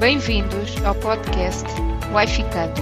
Bem-vindos 0.00 0.76
ao 0.84 0.96
podcast 0.96 1.64
Wi-Ficando, 2.12 2.80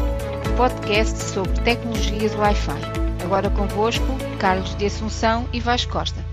um 0.51 0.57
podcast 0.57 1.19
sobre 1.19 1.53
tecnologias 1.61 2.35
Wi-Fi. 2.35 2.81
Agora 3.23 3.51
convosco, 3.51 4.07
Carlos 4.39 4.75
de 4.77 4.87
Assunção 4.87 5.47
e 5.53 5.61
Vasco 5.61 5.93
Costa. 5.93 6.25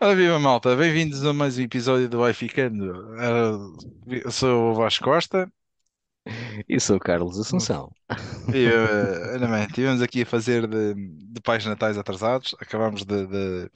Ora 0.00 0.16
viva 0.16 0.38
malta, 0.38 0.74
bem-vindos 0.74 1.22
a 1.26 1.34
mais 1.34 1.58
um 1.58 1.62
episódio 1.62 2.08
do 2.08 2.20
Wi-Ficando. 2.20 2.92
Uh, 3.12 3.76
eu 4.06 4.30
sou 4.30 4.70
o 4.70 4.74
Vasco 4.74 5.04
Costa 5.04 5.46
E 6.66 6.80
sou 6.80 6.96
o 6.96 7.00
Carlos 7.00 7.38
Assunção. 7.38 7.92
E 8.52 8.68
uh, 8.68 9.34
ora 9.34 9.46
bem, 9.48 9.64
estivemos 9.66 10.02
aqui 10.02 10.22
a 10.22 10.26
fazer 10.26 10.66
de, 10.68 10.94
de 10.94 11.40
pais 11.42 11.64
natais 11.66 11.98
atrasados. 11.98 12.54
Acabámos 12.60 13.04
de, 13.04 13.26
de 13.26 13.70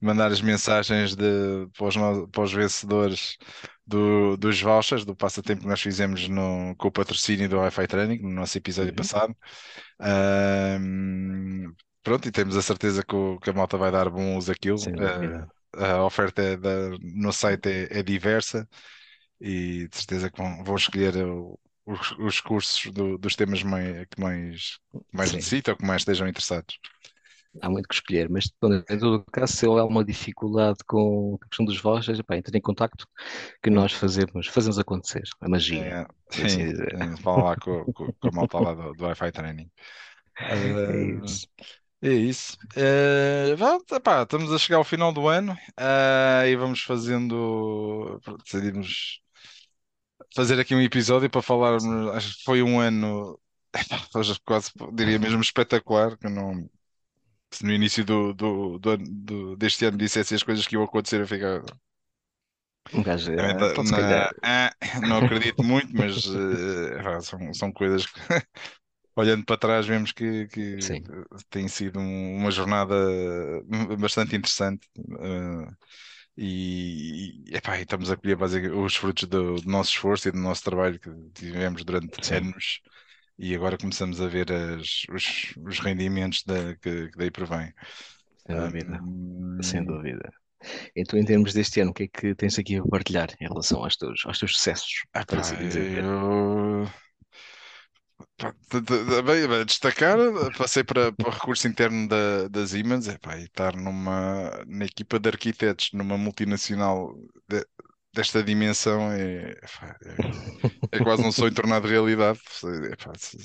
mandar 0.00 0.30
as 0.32 0.40
mensagens 0.42 1.14
de, 1.16 1.24
para, 1.76 1.86
os, 1.86 1.96
no- 1.96 2.28
para 2.28 2.42
os 2.42 2.52
vencedores 2.52 3.36
do- 3.86 4.36
dos 4.36 4.60
vouchers, 4.60 5.04
do 5.04 5.16
passatempo 5.16 5.62
que 5.62 5.68
nós 5.68 5.80
fizemos 5.80 6.28
no- 6.28 6.74
com 6.76 6.88
o 6.88 6.92
patrocínio 6.92 7.48
do 7.48 7.58
Wi-Fi 7.58 7.86
Training, 7.86 8.18
no 8.22 8.30
nosso 8.30 8.58
episódio 8.58 8.90
Uhum. 8.90 8.96
passado. 8.96 9.36
Ahm, 10.00 11.72
pronto, 12.02 12.28
e 12.28 12.32
temos 12.32 12.56
a 12.56 12.62
certeza 12.62 13.04
que, 13.04 13.14
o- 13.14 13.38
que 13.40 13.50
a 13.50 13.52
malta 13.52 13.76
vai 13.78 13.90
dar 13.92 14.10
bom 14.10 14.36
uso 14.36 14.52
àquilo. 14.52 14.92
Ah, 14.98 15.18
dúvida. 15.20 15.48
a 15.76 16.04
oferta 16.04 16.42
é 16.42 16.56
da- 16.56 16.90
no 17.02 17.32
site 17.32 17.68
é, 17.68 17.98
é 18.00 18.02
diversa 18.02 18.68
e 19.40 19.88
de 19.88 19.96
certeza 19.96 20.30
que 20.30 20.38
vão, 20.38 20.64
vão 20.64 20.76
escolher 20.76 21.16
o- 21.26 21.58
os, 21.88 22.12
os 22.18 22.40
cursos 22.40 22.92
do- 22.92 23.18
dos 23.18 23.36
temas 23.36 23.62
que 23.62 24.20
mais, 24.20 24.78
que 25.10 25.16
mais 25.16 25.30
Sim. 25.30 25.32
necessitam, 25.32 25.76
que 25.76 25.84
mais 25.86 26.02
estejam 26.02 26.28
interessados. 26.28 26.78
Há 27.60 27.68
muito 27.70 27.88
que 27.88 27.94
escolher, 27.94 28.28
mas 28.28 28.44
em 28.90 28.98
todo 28.98 29.16
o 29.16 29.24
caso, 29.32 29.52
se 29.52 29.66
houver 29.66 29.80
alguma 29.82 30.04
dificuldade 30.04 30.78
com 30.86 31.36
a 31.42 31.46
questão 31.48 31.64
dos 31.66 31.80
vouchers, 31.80 32.18
epá, 32.18 32.36
entre 32.36 32.56
em 32.56 32.60
contacto 32.60 33.06
que 33.62 33.70
nós 33.70 33.92
fazemos, 33.92 34.46
fazemos 34.48 34.78
acontecer 34.78 35.22
a 35.40 35.48
magia, 35.48 35.92
É, 35.92 36.06
assim 36.42 36.64
sim, 36.64 36.74
sim, 36.96 37.16
fala 37.22 37.50
lá 37.50 37.56
com, 37.56 37.86
com, 37.92 38.12
com 38.14 38.28
a 38.28 38.32
malta 38.32 38.58
lá 38.58 38.74
do, 38.74 38.94
do 38.94 39.04
Wi-Fi 39.04 39.32
Training. 39.32 39.70
É 40.86 40.96
isso. 41.24 41.46
É 42.02 42.12
isso. 42.12 42.56
Vá, 43.56 43.78
epá, 43.96 44.22
estamos 44.22 44.52
a 44.52 44.58
chegar 44.58 44.78
ao 44.78 44.84
final 44.84 45.12
do 45.12 45.28
ano 45.28 45.56
ah, 45.76 46.46
e 46.46 46.56
vamos 46.56 46.82
fazendo. 46.82 48.20
Decidimos 48.44 49.20
fazer 50.34 50.58
aqui 50.60 50.74
um 50.74 50.80
episódio 50.82 51.30
para 51.30 51.42
falarmos. 51.42 51.84
Acho 52.14 52.36
que 52.38 52.44
foi 52.44 52.62
um 52.62 52.80
ano, 52.80 53.38
quase 54.44 54.72
diria 54.94 55.18
mesmo 55.18 55.40
espetacular. 55.40 56.16
Que 56.18 56.28
não, 56.28 56.68
se 57.52 57.64
no 57.64 57.72
início 57.72 58.04
do, 58.04 58.34
do, 58.34 58.78
do 58.80 58.96
do- 58.98 59.56
deste 59.56 59.84
ano 59.86 59.98
dissesse 59.98 60.34
as 60.34 60.42
coisas 60.44 60.66
que 60.66 60.74
iam 60.76 60.84
acontecer, 60.84 61.20
eu 61.20 61.28
ficava. 61.28 61.64
Um 62.92 63.02
gajo, 63.02 63.30
também 63.74 64.02
se 64.04 64.06
na- 64.06 64.30
ah, 64.42 64.72
não 65.02 65.18
acredito 65.18 65.62
muito, 65.62 65.94
mas 65.94 66.14
eh, 66.26 66.98
epá, 67.00 67.20
são, 67.20 67.52
são 67.54 67.72
coisas 67.72 68.06
que. 68.06 68.20
Olhando 69.16 69.44
para 69.46 69.58
trás, 69.58 69.86
vemos 69.86 70.12
que, 70.12 70.48
que 70.48 70.78
sim, 70.78 71.08
tem 71.50 71.68
sido 71.68 72.00
um- 72.00 72.36
uma 72.38 72.50
jornada 72.50 72.94
bastante 73.98 74.36
interessante. 74.36 74.88
eh, 75.20 75.68
e, 76.38 77.44
e, 77.50 77.56
epá, 77.56 77.78
estamos 77.80 78.10
a 78.10 78.16
colher 78.16 78.36
basicamente 78.36 78.76
os 78.78 78.96
frutos 78.96 79.24
do, 79.28 79.56
do 79.60 79.70
nosso 79.70 79.90
esforço 79.92 80.28
e 80.28 80.32
do 80.32 80.38
nosso 80.38 80.64
trabalho 80.64 81.00
que 81.00 81.10
tivemos 81.34 81.84
durante 81.84 82.18
sim, 82.22 82.34
anos. 82.34 82.80
E 83.38 83.54
agora 83.56 83.78
começamos 83.78 84.20
a 84.20 84.28
ver 84.28 84.52
as- 84.52 85.04
os, 85.10 85.54
os 85.66 85.80
rendimentos 85.80 86.44
da, 86.44 86.76
que, 86.76 87.10
que 87.10 87.18
daí 87.18 87.30
provém. 87.30 87.72
sem 88.46 88.56
dúvida, 88.56 89.02
sem 89.62 89.84
Ahm, 89.84 89.86
dúvida. 89.86 90.30
Então, 90.96 91.18
em 91.18 91.24
termos 91.26 91.54
deste 91.54 91.80
ano, 91.80 91.92
o 91.92 91.94
que 91.94 92.04
é 92.04 92.08
que 92.08 92.36
tens 92.36 92.58
aqui 92.58 92.76
a 92.78 92.84
partilhar 92.86 93.30
em 93.40 93.48
relação 93.48 93.84
aos 93.84 93.96
teus, 93.96 94.22
aos 94.26 94.38
teus 94.38 94.52
sucessos, 94.54 95.04
por 95.28 95.38
epá, 95.38 95.40
assim 95.40 95.56
dizer? 95.56 95.88
eu, 95.96 96.08
pá, 96.08 96.08
bem, 99.24 99.64
destacar, 99.64 100.16
passei 100.56 100.84
para, 100.84 101.12
para 101.12 101.28
o 101.28 101.32
recurso 101.32 101.66
interno 101.66 102.08
da, 102.08 102.48
da 102.48 102.66
Siemens, 102.66 103.08
epá, 103.08 103.36
e 103.38 103.44
estar 103.44 103.76
numa, 103.76 104.50
na 104.66 104.84
equipa 104.84 105.18
de 105.18 105.28
arquitetos 105.28 105.90
numa 105.92 106.16
multinacional 106.16 107.14
de- 107.48 107.66
desta 108.12 108.42
dimensão 108.42 109.10
é, 109.12 109.50
epá, 109.52 109.96
é, 110.92 110.98
é 110.98 111.00
quase 111.00 111.24
um 111.26 111.32
sonho 111.32 111.54
tornado 111.54 111.88
realidade. 111.88 112.40
Epá, 112.92 113.12
se, 113.18 113.38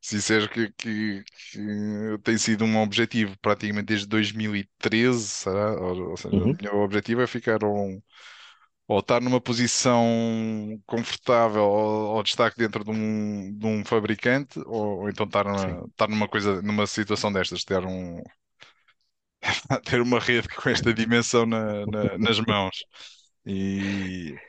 se 0.00 0.16
disser 0.16 0.48
que, 0.50 0.72
que, 0.74 1.24
que 1.52 2.18
tem 2.24 2.38
sido 2.38 2.64
um 2.64 2.78
objetivo 2.82 3.36
praticamente 3.40 3.86
desde 3.86 4.06
2013, 4.08 5.26
será? 5.28 5.72
Ou, 5.80 6.10
ou 6.10 6.16
seja, 6.16 6.44
o 6.46 6.48
Uhum, 6.48 6.60
meu 6.60 6.76
objetivo 6.80 7.22
é 7.22 7.26
ficar 7.26 7.64
um, 7.64 8.00
ou 8.88 9.00
estar 9.00 9.20
numa 9.20 9.40
posição 9.40 10.04
confortável 10.86 11.64
ou, 11.64 12.16
ou 12.16 12.22
destaque 12.22 12.58
dentro 12.58 12.84
de 12.84 12.90
um, 12.90 13.52
de 13.58 13.66
um 13.66 13.84
fabricante, 13.84 14.58
ou, 14.66 15.00
ou 15.02 15.08
então 15.10 15.26
estar, 15.26 15.44
numa, 15.44 15.86
estar 15.88 16.08
numa 16.08 16.28
coisa, 16.28 16.62
numa 16.62 16.86
situação 16.86 17.32
destas, 17.32 17.64
ter 17.64 17.84
um, 17.84 18.22
ter 19.84 20.00
uma 20.00 20.18
rede 20.20 20.48
com 20.48 20.68
esta 20.70 20.92
dimensão 20.94 21.46
na- 21.46 21.86
na- 21.86 22.18
nas 22.18 22.40
mãos. 22.40 22.84
E, 23.46 24.40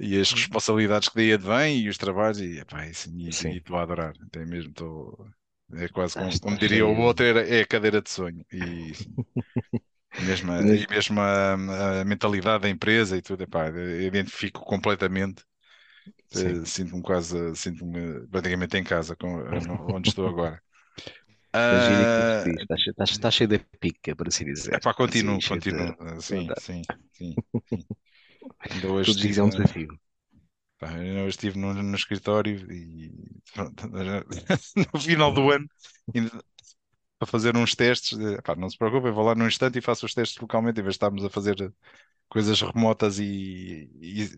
e 0.00 0.18
as 0.20 0.32
responsabilidades 0.32 1.08
que 1.08 1.16
daí 1.16 1.32
advêm 1.32 1.80
e 1.80 1.88
os 1.88 1.98
trabalhos, 1.98 2.40
e, 2.40 2.58
epá, 2.60 2.86
e, 2.86 2.94
sim, 2.94 3.30
e, 3.30 3.54
e 3.54 3.58
sim. 3.58 3.58
estou 3.58 3.76
a 3.76 3.82
adorar. 3.82 4.14
Até 4.26 4.44
mesmo 4.46 4.70
estou. 4.70 5.28
É 5.74 5.88
quase 5.88 6.16
Ah, 6.16 6.18
como, 6.18 6.30
como 6.40 6.58
diria 6.58 6.86
o 6.86 6.96
outro, 6.96 7.24
era, 7.24 7.46
é 7.48 7.62
a 7.62 7.66
cadeira 7.66 8.02
de 8.02 8.10
sonho. 8.10 8.44
E, 8.52 8.92
e 10.18 10.22
mesmo, 10.22 10.52
a- 10.52 10.66
e 10.74 10.86
mesmo 10.88 11.20
a, 11.20 12.00
a 12.02 12.04
mentalidade 12.04 12.62
da 12.62 12.68
empresa 12.70 13.16
e 13.16 13.22
tudo, 13.22 13.42
epá, 13.44 13.68
eu 13.68 14.02
identifico 14.02 14.60
completamente. 14.64 15.44
Sim. 16.30 16.56
Eh, 16.56 16.66
Sinto-me 16.66 17.02
quase, 17.02 17.54
sinto-me 17.56 18.26
praticamente 18.28 18.76
em 18.78 18.84
casa 18.84 19.16
com, 19.16 19.28
onde 19.94 20.08
estou 20.08 20.28
agora. 20.28 20.62
Ah, 21.52 22.54
está, 22.60 22.76
cheio- 22.76 22.92
está, 22.92 23.04
está 23.04 23.30
cheio 23.30 23.48
de 23.48 23.58
pica, 23.80 24.14
por 24.16 24.28
assim 24.28 24.44
dizer. 24.44 24.76
epá, 24.76 24.94
continuo, 24.94 25.42
Assim, 25.42 25.60
de 25.60 25.60
continuo. 25.60 25.94
Ah, 26.00 26.20
Sim, 26.20 26.30
vontade. 26.30 26.56
sim, 26.56 26.88
sim, 27.12 27.40
sim. 27.68 27.86
Ainda 28.70 28.88
hoje 28.90 29.18
dias 29.18 29.36
é 29.38 29.42
um 29.42 29.50
desafio. 29.50 30.00
pá, 30.78 30.88
hoje 30.94 31.28
estive 31.30 31.58
no, 31.58 31.74
no 31.74 31.94
escritório 31.96 32.70
e 32.72 33.12
pronto, 33.52 33.88
no 34.94 35.00
final 35.00 35.32
do 35.32 35.50
ano 35.50 35.66
ainda 36.14 36.30
a 37.20 37.26
fazer 37.26 37.56
uns 37.56 37.74
testes. 37.74 38.18
pá, 38.44 38.56
não 38.56 38.70
se 38.70 38.78
preocupe, 38.78 39.08
eu 39.08 39.14
vou 39.14 39.24
lá 39.24 39.34
num 39.34 39.46
instante 39.46 39.78
e 39.78 39.82
faço 39.82 40.06
os 40.06 40.14
testes 40.14 40.38
localmente, 40.40 40.80
em 40.80 40.82
vez 40.82 40.94
de 40.94 40.96
estarmos 40.96 41.24
a 41.24 41.30
fazer 41.30 41.72
coisas 42.28 42.60
remotas 42.62 43.18
e, 43.20 43.90
e, 44.00 44.30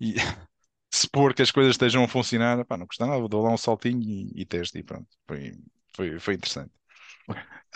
e 0.00 0.14
supor 0.94 1.34
que 1.34 1.42
as 1.42 1.50
coisas 1.50 1.72
estejam 1.72 2.04
a 2.04 2.08
funcionar. 2.08 2.64
Pá, 2.66 2.76
não 2.76 2.86
custa 2.86 3.06
nada, 3.06 3.28
dou 3.28 3.42
lá 3.42 3.50
um 3.52 3.56
saltinho 3.58 4.02
e, 4.02 4.42
e 4.42 4.46
teste 4.46 4.78
e 4.78 4.82
pronto. 4.84 5.08
Foi, 5.28 5.54
foi, 5.96 6.20
foi 6.20 6.34
interessante. 6.34 6.72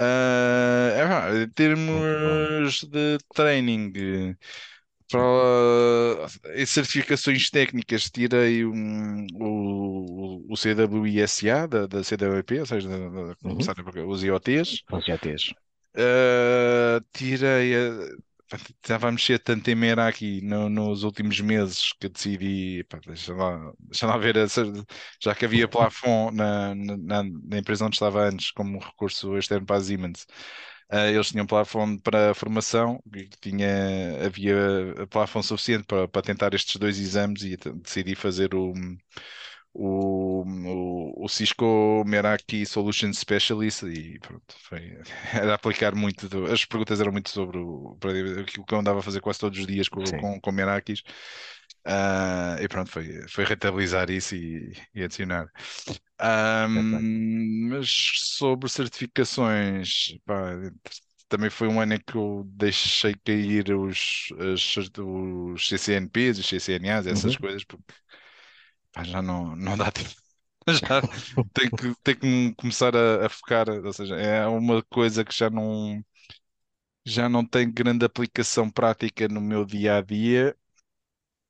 É 0.01 1.05
pá, 1.09 1.35
em 1.35 1.49
termos 1.51 2.85
de 2.85 3.19
training, 3.35 3.93
para 5.11 6.27
em 6.57 6.67
certificações 6.67 7.51
técnicas, 7.51 8.11
tirei 8.11 8.65
um, 8.65 9.27
o, 9.41 10.45
o 10.53 10.57
CWISA 10.57 11.67
da, 11.69 11.87
da 11.87 12.05
CWP, 12.05 12.61
ou 12.61 12.67
seja, 12.67 12.89
da, 12.89 12.99
da, 13.33 13.37
Uhum. 13.45 13.59
os 14.09 14.23
IoTs. 14.25 14.83
Já 15.07 15.19
tens. 15.19 15.55
Uh, 15.97 17.01
tirei. 17.13 17.75
a- 17.77 18.29
Estava 18.83 19.09
a 19.09 19.13
mexer 19.13 19.39
tanto 19.41 19.69
em 19.71 19.75
Meraki 19.75 20.41
no, 20.43 20.71
nos 20.71 21.03
últimos 21.03 21.39
meses 21.41 21.93
que 22.01 22.09
decidi. 22.09 22.83
pá, 22.89 22.99
deixa 23.07 23.35
lá, 23.35 23.73
deixa 23.79 24.07
lá 24.07 24.17
ver. 24.17 24.37
essa- 24.39 24.65
já 25.23 25.35
que 25.35 25.45
havia 25.45 25.69
plafond 25.69 26.35
na, 26.35 26.75
na, 26.75 27.23
na 27.25 27.59
empresa 27.59 27.85
onde 27.85 27.97
estava 27.97 28.23
antes, 28.27 28.51
como 28.53 28.79
recurso 28.79 29.37
externo 29.37 29.67
para 29.67 29.77
a 29.77 29.81
Siemens, 29.83 30.27
eles 30.91 31.29
tinham 31.29 31.47
plafond 31.47 32.01
para 32.03 32.31
a 32.31 32.35
formação, 32.35 33.03
tinha, 33.41 34.25
havia 34.27 34.57
plafond 35.11 35.45
suficiente 35.47 35.85
para, 35.85 36.09
para 36.09 36.23
tentar 36.23 36.55
estes 36.55 36.77
dois 36.77 36.99
exames 36.99 37.43
e 37.43 37.57
decidi 37.57 38.15
fazer 38.15 38.55
o 38.55 38.73
o, 39.75 40.43
o, 40.45 41.25
o 41.25 41.29
Cisco 41.29 42.05
Meraki 42.07 42.65
Solution 42.67 43.13
Specialist 43.13 43.83
e 43.85 44.19
pronto, 44.21 44.55
foi, 44.63 44.99
era 45.35 45.55
aplicar 45.55 45.95
muito, 45.95 46.29
do- 46.29 46.47
as 46.47 46.65
perguntas 46.65 47.01
eram 47.01 47.13
muito 47.13 47.31
sobre 47.31 47.59
o, 47.59 47.97
aquilo 48.41 48.65
que 48.67 48.75
eu 48.75 48.79
andava 48.79 49.01
a 49.01 49.03
fazer 49.03 49.21
quase 49.21 49.39
todos 49.39 49.59
os 49.59 49.67
dias 49.67 49.89
com, 49.89 50.03
Sim. 50.05 50.17
com, 50.17 50.41
com 50.41 50.53
Merakis 50.53 51.03
Ah, 51.91 52.57
e 52.61 52.69
pronto, 52.69 52.91
foi, 52.91 53.27
foi 53.29 53.45
rentabilizar 53.45 54.11
isso 54.11 54.35
e, 54.37 54.73
e 54.95 55.03
adicionar. 55.05 55.51
Ahm, 56.19 57.69
mas 57.71 57.89
sobre 58.37 58.69
certificações, 58.69 60.19
pá, 60.27 60.53
também 61.29 61.51
foi 61.51 61.69
um 61.69 61.81
ano 61.81 61.95
em 61.95 62.01
que 62.01 62.17
eu 62.17 62.45
deixei 62.47 63.15
cair 63.17 63.73
os, 63.75 64.29
as- 64.55 64.77
os 64.99 65.69
CCNPs, 65.69 66.39
os 66.41 66.47
CCNAs, 66.49 67.07
essas 67.07 67.37
Uhum. 67.37 67.39
coisas, 67.39 67.65
porque 67.65 67.85
pá, 68.93 69.05
já 69.05 69.23
não, 69.23 69.57
não 69.57 69.77
dá 69.77 69.91
tempo. 69.93 70.11
Já 70.69 71.03
tenho 71.55 71.73
que, 71.75 71.95
tenho 72.05 72.19
que 72.51 72.55
começar 72.57 72.95
a, 72.97 73.27
a 73.27 73.29
focar, 73.31 73.69
ou 73.71 73.93
seja, 73.93 74.17
é 74.17 74.47
uma 74.47 74.83
coisa 74.85 75.25
que 75.25 75.35
já 75.37 75.51
não, 75.51 76.05
já 77.05 77.29
não 77.29 77.45
tem 77.45 77.71
grande 77.73 78.05
aplicação 78.05 78.71
prática 78.71 79.29
no 79.29 79.41
meu 79.41 79.65
dia 79.65 79.97
a 79.99 80.03
dia. 80.03 80.57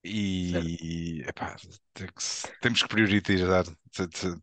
E 0.04 1.22
epá, 1.26 1.56
temos 2.60 2.82
que 2.82 2.88
priorizar. 2.88 3.64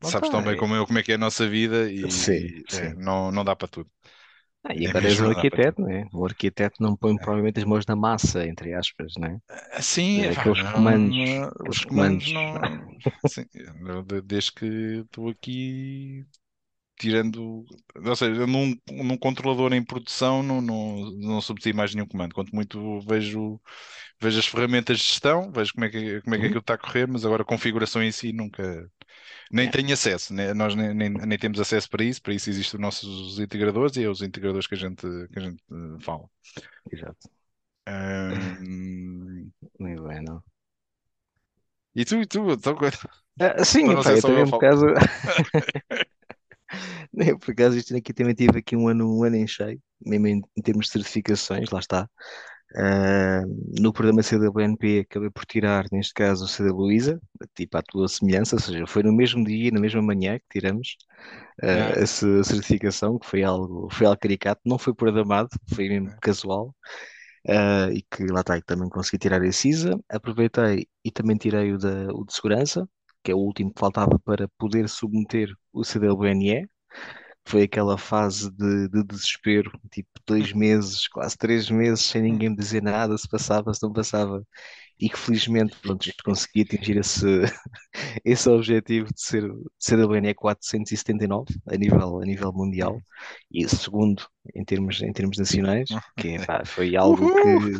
Lá 0.01 0.11
Sabes 0.11 0.29
tão 0.29 0.43
bem 0.43 0.55
como 0.55 0.75
eu 0.75 0.85
como 0.85 0.99
é 0.99 1.03
que 1.03 1.11
é 1.11 1.15
a 1.15 1.17
nossa 1.17 1.47
vida 1.47 1.89
Sim, 2.09 2.53
e 2.53 2.63
é, 2.71 2.93
sim. 2.93 2.95
não, 2.95 3.31
não 3.31 3.43
dá 3.43 3.55
para 3.55 3.67
tudo. 3.67 3.89
Ah, 4.63 4.73
e 4.75 4.85
É 4.85 4.89
agora 4.89 5.07
és 5.09 5.19
um 5.21 5.27
arquiteto, 5.27 5.81
não 5.81 5.89
é? 5.89 6.05
O 6.13 6.25
arquiteto 6.25 6.81
não 6.81 6.95
põe 6.95 7.17
provavelmente 7.17 7.59
as 7.59 7.65
mãos 7.65 7.85
na 7.85 7.95
massa, 7.95 8.45
entre 8.47 8.73
aspas, 8.73 9.13
não 9.17 9.27
é? 9.29 9.39
Sim, 9.81 10.29
Aqueles 10.31 10.63
não- 10.63 10.63
comandos, 10.63 11.19
não- 11.19 11.51
aqueles 11.59 11.79
os 11.79 11.85
comandos 11.85 12.25
comandos. 12.33 12.33
não. 12.33 12.95
Sim, 13.25 13.45
desde 14.25 14.51
que 14.53 14.65
estou 15.05 15.29
aqui 15.29 16.25
tirando. 16.99 17.65
Ou 18.05 18.15
seja, 18.15 18.47
num, 18.47 18.75
num 18.91 19.17
controlador 19.17 19.73
em 19.73 19.83
produção 19.85 20.43
não, 20.43 20.61
não, 20.61 21.11
não 21.13 21.41
substitui 21.41 21.73
mais 21.73 21.93
nenhum 21.95 22.07
comando. 22.07 22.33
Quanto 22.35 22.55
muito 22.55 23.01
vejo, 23.01 23.61
vejo 24.21 24.39
as 24.39 24.47
ferramentas 24.47 24.97
de 24.99 25.03
gestão, 25.05 25.51
vejo 25.51 25.73
como 25.73 25.85
é 25.85 25.89
que, 25.89 26.21
como 26.21 26.35
é 26.35 26.39
que 26.39 26.45
Uhum. 26.45 26.47
aquilo 26.47 26.61
está 26.61 26.75
a 26.75 26.77
correr, 26.77 27.07
mas 27.07 27.25
agora 27.25 27.43
a 27.43 27.45
configuração 27.45 28.03
em 28.03 28.11
si 28.11 28.33
nunca. 28.33 28.89
Nem 29.51 29.67
É, 29.67 29.71
tenho 29.71 29.93
acesso, 29.93 30.33
né? 30.33 30.53
Nós 30.53 30.75
nem, 30.75 30.93
nem, 30.93 31.09
nem 31.11 31.37
temos 31.39 31.59
acesso 31.59 31.89
para 31.89 32.03
isso, 32.03 32.21
para 32.21 32.33
isso 32.33 32.49
existem 32.49 32.77
os 32.79 32.81
nossos 32.81 33.39
integradores 33.39 33.97
e 33.97 34.03
é 34.05 34.09
os 34.09 34.21
integradores 34.21 34.67
que 34.67 34.75
a 34.75 34.77
gente, 34.77 35.01
que 35.29 35.39
a 35.39 35.41
gente 35.43 35.63
eh, 35.71 35.99
fala. 36.01 36.29
exato. 36.91 37.29
Ahm, 37.87 39.51
Muito 39.79 40.03
bem, 40.03 40.21
não? 40.23 40.43
e 41.95 42.05
tu, 42.05 42.15
e 42.21 42.25
tu, 42.27 42.51
então, 42.51 42.75
Ah, 43.39 43.63
sim, 43.65 43.91
epá, 43.91 44.13
ser 44.13 44.15
eu 44.15 44.23
também 44.23 44.45
por 44.45 44.55
acaso, 44.55 44.85
eu 47.13 47.37
por 47.39 47.51
acaso 47.51 47.77
isto 47.77 47.95
aqui 47.95 48.13
também 48.13 48.33
tive 48.35 48.59
aqui 48.59 48.75
um 48.75 48.87
ano, 48.87 49.17
um 49.19 49.23
ano 49.23 49.35
em 49.35 49.47
cheio, 49.47 49.81
mesmo 50.05 50.27
em, 50.27 50.41
em 50.57 50.61
termos 50.61 50.87
de 50.87 50.91
certificações, 50.93 51.69
lá 51.71 51.79
está. 51.79 52.09
Ah, 52.77 53.41
no 53.79 53.93
programa 53.93 54.21
CWNP 54.21 54.99
acabei 55.09 55.29
por 55.29 55.45
tirar, 55.45 55.85
neste 55.91 56.13
caso, 56.13 56.45
o 56.45 56.47
CWISA, 56.75 57.21
tipo 57.55 57.77
à 57.77 57.81
tua 57.81 58.07
semelhança, 58.07 58.55
ou 58.55 58.61
seja, 58.61 58.85
foi 58.87 59.03
no 59.03 59.13
mesmo 59.13 59.45
dia, 59.45 59.71
na 59.71 59.79
mesma 59.79 60.01
manhã 60.01 60.37
que 60.39 60.45
tiramos 60.59 60.97
ah, 61.63 61.67
É, 61.67 62.03
essa 62.03 62.43
certificação, 62.43 63.17
que 63.19 63.27
foi 63.27 63.43
algo, 63.43 63.89
foi 63.91 64.07
algo 64.07 64.19
caricato, 64.19 64.61
não 64.65 64.77
foi 64.77 64.93
programado, 64.93 65.49
foi 65.73 65.89
mesmo 65.89 66.09
é. 66.09 66.17
casual. 66.21 66.75
Ah, 67.47 67.89
e 67.91 68.01
que 68.03 68.25
lá 68.25 68.41
está, 68.41 68.59
que 68.59 68.65
também 68.65 68.89
consegui 68.89 69.19
tirar 69.19 69.43
esse 69.43 69.69
ISA. 69.69 69.99
Aproveitei 70.09 70.87
e 71.03 71.11
também 71.11 71.37
tirei 71.37 71.73
o, 71.73 71.77
da, 71.77 72.07
o 72.13 72.25
de 72.25 72.33
segurança, 72.33 72.87
que 73.23 73.31
é 73.31 73.35
o 73.35 73.39
último 73.39 73.73
que 73.73 73.79
faltava 73.79 74.17
para 74.19 74.47
poder 74.57 74.89
submeter 74.89 75.49
o 75.73 75.83
CDLBNE. 75.83 76.67
Foi 77.47 77.63
aquela 77.63 77.97
fase 77.97 78.51
de, 78.51 78.89
de 78.89 79.03
desespero, 79.03 79.71
tipo 79.91 80.09
dois 80.25 80.51
meses, 80.53 81.07
quase 81.07 81.37
três 81.37 81.69
meses, 81.69 82.05
sem 82.05 82.21
ninguém 82.23 82.49
me 82.49 82.55
dizer 82.55 82.81
nada, 82.81 83.17
se 83.17 83.27
passava, 83.29 83.73
se 83.73 83.83
não 83.83 83.93
passava. 83.93 84.43
E 84.99 85.09
que 85.09 85.17
felizmente, 85.19 85.77
pronto, 85.81 86.09
consegui 86.23 86.61
atingir 86.61 86.97
esse, 86.97 87.25
esse 88.25 88.49
objetivo 88.49 89.07
de 89.13 89.21
ser, 89.21 89.43
de 89.43 89.65
ser 89.79 89.99
a 90.01 90.07
BNE 90.07 90.33
479 90.33 91.53
a 91.67 91.75
nível, 91.77 92.21
a 92.21 92.25
nível 92.25 92.53
mundial 92.53 93.01
e 93.51 93.67
segundo 93.67 94.25
em 94.55 94.63
termos, 94.63 95.01
em 95.01 95.11
termos 95.13 95.37
nacionais, 95.37 95.89
que 96.17 96.29
é, 96.29 96.45
pá, 96.45 96.63
foi 96.65 96.95
algo 96.97 97.25
Uhul! 97.25 97.79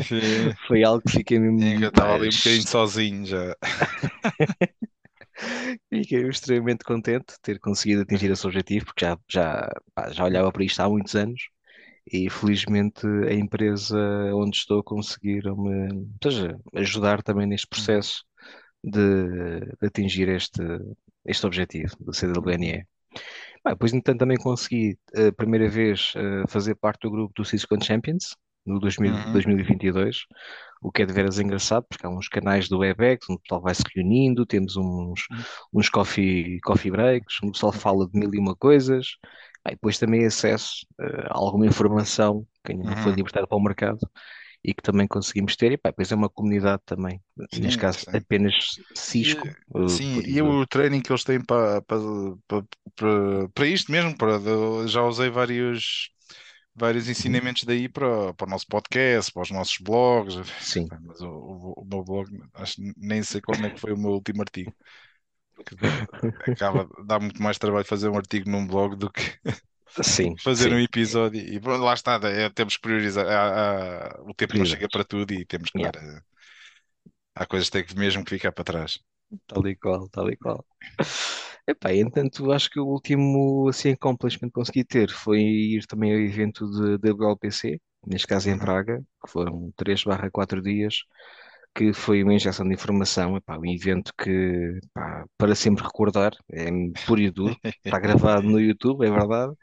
que 0.00 0.54
foi 0.66 0.82
algo 0.84 1.02
que 1.02 1.12
fiquei 1.12 1.38
mesmo 1.38 1.84
eu 1.84 1.88
estava 1.88 2.14
ali 2.14 2.28
um 2.28 2.32
bocadinho 2.36 2.66
sozinho 2.66 3.26
já. 3.26 3.56
Fiquei 5.88 6.28
extremamente 6.28 6.84
contente 6.84 7.34
de 7.34 7.40
ter 7.40 7.58
conseguido 7.60 8.02
atingir 8.02 8.30
esse 8.30 8.46
objetivo, 8.46 8.86
porque 8.86 9.04
já, 9.04 9.18
já, 9.28 9.70
pá, 9.94 10.10
já 10.10 10.24
olhava 10.24 10.52
para 10.52 10.64
isto 10.64 10.80
há 10.80 10.88
muitos 10.88 11.14
anos 11.14 11.40
e 12.10 12.28
felizmente 12.30 13.06
a 13.06 13.32
empresa 13.32 13.96
onde 14.34 14.56
estou 14.56 14.82
conseguiram-me 14.82 16.08
ajudar 16.74 17.22
também 17.22 17.46
neste 17.46 17.66
processo 17.68 18.24
de, 18.82 19.60
de 19.60 19.86
atingir 19.86 20.28
este, 20.28 20.62
este 21.24 21.46
objetivo 21.46 21.96
do 22.00 22.12
CWNE. 22.12 22.86
Bem, 23.64 23.74
depois, 23.74 23.92
entanto, 23.92 24.18
também 24.18 24.36
consegui 24.36 24.98
a 25.14 25.32
primeira 25.32 25.68
vez 25.68 26.12
eh, 26.16 26.44
fazer 26.48 26.74
parte 26.74 27.02
do 27.02 27.10
grupo 27.10 27.32
do 27.36 27.44
Cisco 27.44 27.76
Champions 27.82 28.36
no 28.66 28.78
2000 28.80 29.02
Uhum. 29.04 29.32
2022, 29.32 30.24
o 30.82 30.90
que 30.92 31.02
é 31.02 31.06
de 31.06 31.12
veras 31.12 31.38
engraçado, 31.38 31.86
porque 31.88 32.06
há 32.06 32.10
uns 32.10 32.28
canais 32.28 32.68
do 32.68 32.78
WebEx 32.78 33.26
onde 33.30 33.38
o 33.38 33.42
pessoal 33.42 33.62
vai 33.62 33.74
se 33.74 33.82
reunindo, 33.94 34.46
temos 34.46 34.76
uns, 34.76 35.20
uns 35.72 35.88
coffee, 35.88 36.60
coffee 36.60 36.90
breaks, 36.90 37.36
onde 37.42 37.50
o 37.50 37.52
pessoal 37.52 37.72
fala 37.72 38.08
de 38.08 38.18
mil 38.18 38.32
e 38.34 38.38
uma 38.38 38.56
coisas, 38.56 39.06
Bem, 39.64 39.74
depois 39.74 39.96
também 39.98 40.26
acesso 40.26 40.86
eh, 41.00 41.26
a 41.30 41.36
alguma 41.38 41.66
informação 41.66 42.44
que 42.64 42.72
ainda 42.72 42.84
não 42.84 42.96
foi 42.96 43.12
Uhum. 43.12 43.14
libertada 43.14 43.46
para 43.46 43.56
o 43.56 43.62
mercado 43.62 44.00
e 44.64 44.74
que 44.74 44.82
também 44.82 45.06
conseguimos 45.08 45.56
ter, 45.56 45.72
e 45.72 45.78
pá, 45.78 45.90
depois 45.90 46.12
é 46.12 46.14
uma 46.16 46.28
comunidade 46.30 46.82
também, 46.86 47.20
neste 47.52 47.78
Sim, 47.78 47.78
caso 47.78 48.04
sim. 48.04 48.12
apenas 48.12 48.54
E, 49.20 49.34
Cisco, 49.34 49.48
eh, 49.76 49.80
sim, 49.86 50.22
e 50.26 50.40
o 50.42 50.66
training 50.66 51.00
que 51.02 51.12
eles 51.12 51.24
têm 51.24 51.40
para, 51.44 51.82
para, 51.82 51.98
para, 52.48 52.64
para, 52.96 53.48
para 53.50 53.66
isto 53.66 53.92
mesmo, 53.92 54.16
para, 54.16 54.38
já 54.88 55.02
usei 55.04 55.30
vários, 55.30 56.10
vários 56.74 57.08
Uhum. 57.18 57.38
ensinamentos 57.38 57.64
daí 57.64 57.88
para, 57.88 58.34
para 58.34 58.46
o 58.46 58.50
nosso 58.50 58.66
podcast, 58.68 59.32
para 59.32 59.42
os 59.42 59.50
nossos 59.50 59.78
blogs, 59.78 60.34
Sim, 60.58 60.92
mas 61.02 61.20
o, 61.20 61.28
o, 61.28 61.72
o 61.82 61.84
meu 61.84 62.04
blog, 62.04 62.28
acho 62.54 62.76
que 62.76 62.92
nem 62.96 63.22
sei 63.22 63.40
quando 63.40 63.66
é 63.66 63.70
que 63.70 63.80
foi 63.80 63.92
o 63.92 63.98
meu 63.98 64.12
último 64.12 64.42
artigo. 64.42 64.72
Acaba, 66.38 66.88
dá 67.06 67.18
muito 67.20 67.42
mais 67.42 67.58
trabalho 67.58 67.84
fazer 67.84 68.08
um 68.08 68.16
artigo 68.16 68.50
num 68.50 68.66
blog 68.66 68.96
do 68.96 69.10
que 69.10 69.22
sim, 70.02 70.36
fazer 70.42 70.72
um 70.72 70.78
sim, 70.78 70.80
episódio. 70.80 71.40
E 71.40 71.60
pronto, 71.60 71.84
lá 71.84 71.94
está, 71.94 72.14
é, 72.24 72.48
temos 72.50 72.76
que 72.76 72.82
priorizar. 72.82 73.26
Há- 73.26 74.16
há- 74.18 74.22
o 74.22 74.34
tempo 74.34 74.56
não 74.56 74.64
chega 74.64 74.88
para 74.88 75.04
tudo 75.04 75.32
e 75.34 75.44
temos 75.46 75.70
que 75.70 75.78
Yeah, 75.78 75.90
dar. 75.90 75.96
eh, 75.96 76.20
Há 77.34 77.44
coisas 77.44 77.68
que 77.68 77.72
têm 77.74 77.84
que 77.84 77.94
mesmo 77.94 78.24
que 78.24 78.30
ficar 78.36 78.52
para 78.52 78.64
trás. 78.64 78.98
tal 79.46 79.66
e 79.68 79.76
qual, 79.76 80.08
tal 80.08 80.30
e 80.30 80.36
qual. 80.36 80.64
Epá, 81.66 81.92
entanto, 81.94 82.50
acho 82.52 82.68
que 82.70 82.80
o 82.80 82.86
último 82.86 83.68
assim, 83.68 83.90
accomplishment 83.92 84.48
que 84.48 84.54
consegui 84.54 84.84
ter 84.84 85.10
foi 85.10 85.40
ir 85.40 85.86
também 85.86 86.12
ao 86.12 86.18
evento 86.20 86.68
de, 86.68 86.98
da 86.98 87.12
WLPC, 87.12 87.80
neste 88.06 88.26
caso 88.26 88.50
em. 88.50 88.58
Praga, 88.58 88.98
que 89.24 89.30
foram 89.30 89.72
3 89.76 90.02
barra 90.04 90.30
4 90.30 90.60
dias, 90.60 90.96
que 91.74 91.92
foi 91.92 92.22
uma 92.22 92.34
injeção 92.34 92.66
de 92.68 92.74
informação, 92.74 93.36
epá, 93.36 93.56
um 93.58 93.66
evento 93.66 94.12
que, 94.18 94.80
pá, 94.92 95.24
para 95.38 95.54
sempre 95.54 95.84
recordar, 95.84 96.32
é 96.50 96.68
puro 97.06 97.20
e 97.20 97.30
duro, 97.30 97.56
está 97.84 97.98
gravado 97.98 98.42
no 98.48 98.60
YouTube, 98.60 99.06
é 99.06 99.10
verdade, 99.10 99.54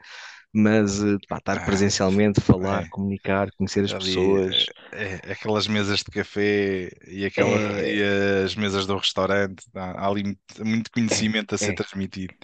mas 0.52 1.02
eh, 1.02 1.16
pá, 1.28 1.38
estar 1.38 1.58
Ah, 1.58 1.60
presencialmente, 1.60 2.40
falar, 2.40 2.84
é. 2.84 2.88
comunicar, 2.88 3.50
conhecer 3.52 3.84
as 3.84 3.94
Ali, 3.94 3.94
pessoas, 3.94 4.66
é, 4.92 5.20
é 5.30 5.32
aquelas 5.32 5.66
mesas 5.68 6.00
de 6.00 6.06
café 6.10 6.90
e, 7.06 7.24
aquela, 7.24 7.80
é, 7.80 7.90
e 7.90 8.44
as 8.44 8.54
mesas 8.56 8.86
do 8.86 8.96
restaurante. 8.96 9.64
Há, 9.74 9.92
há 10.04 10.08
ali 10.08 10.36
muito, 10.60 10.90
é, 11.08 11.30
conhecimento 11.30 11.54
a 11.54 11.58
ser 11.58 11.72
é. 11.72 11.74
transmitido. 11.74 12.34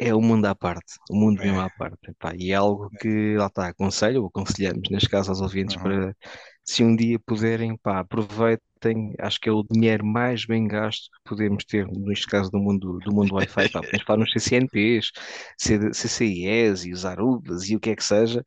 É 0.00 0.14
o 0.14 0.20
mundo 0.20 0.46
à 0.46 0.54
parte, 0.54 0.94
o 1.10 1.16
mundo 1.16 1.40
mesmo 1.42 1.58
É. 1.58 1.60
à 1.60 1.68
parte. 1.70 1.98
epá, 2.10 2.32
e 2.36 2.52
é 2.52 2.54
algo 2.54 2.88
que, 3.00 3.36
lá 3.36 3.46
está, 3.46 3.68
aconselho, 3.68 4.22
ou 4.22 4.28
aconselhamos, 4.28 4.88
neste 4.90 5.08
caso 5.08 5.30
aos 5.30 5.40
ouvintes, 5.40 5.76
Uhum. 5.76 5.76
para 5.76 6.14
se 6.64 6.84
um 6.84 6.94
dia 6.94 7.18
puderem, 7.18 7.76
pá, 7.78 7.98
aproveitem, 8.00 8.64
acho 9.18 9.40
que 9.40 9.48
é 9.48 9.52
o 9.52 9.62
dinheiro 9.64 10.04
mais 10.06 10.44
bem 10.46 10.66
gasto 10.68 11.10
que 11.12 11.20
podemos 11.30 11.64
ter, 11.64 11.86
neste 11.88 12.26
caso 12.26 12.50
do 12.50 12.58
mundo 12.58 13.00
do 13.00 13.12
mundo 13.12 13.34
Wi-Fi, 13.34 13.68
pá, 13.68 13.82
podemos 13.84 14.04
falar 14.06 14.18
nos 14.20 14.32
CCNPs, 14.32 15.10
CD 15.58 15.92
CCIEs 15.94 16.84
e 16.84 16.92
os 16.92 17.04
Arubas 17.04 17.68
e 17.70 17.76
o 17.76 17.80
que 17.80 17.90
é 17.90 17.96
que 17.96 18.04
seja, 18.04 18.44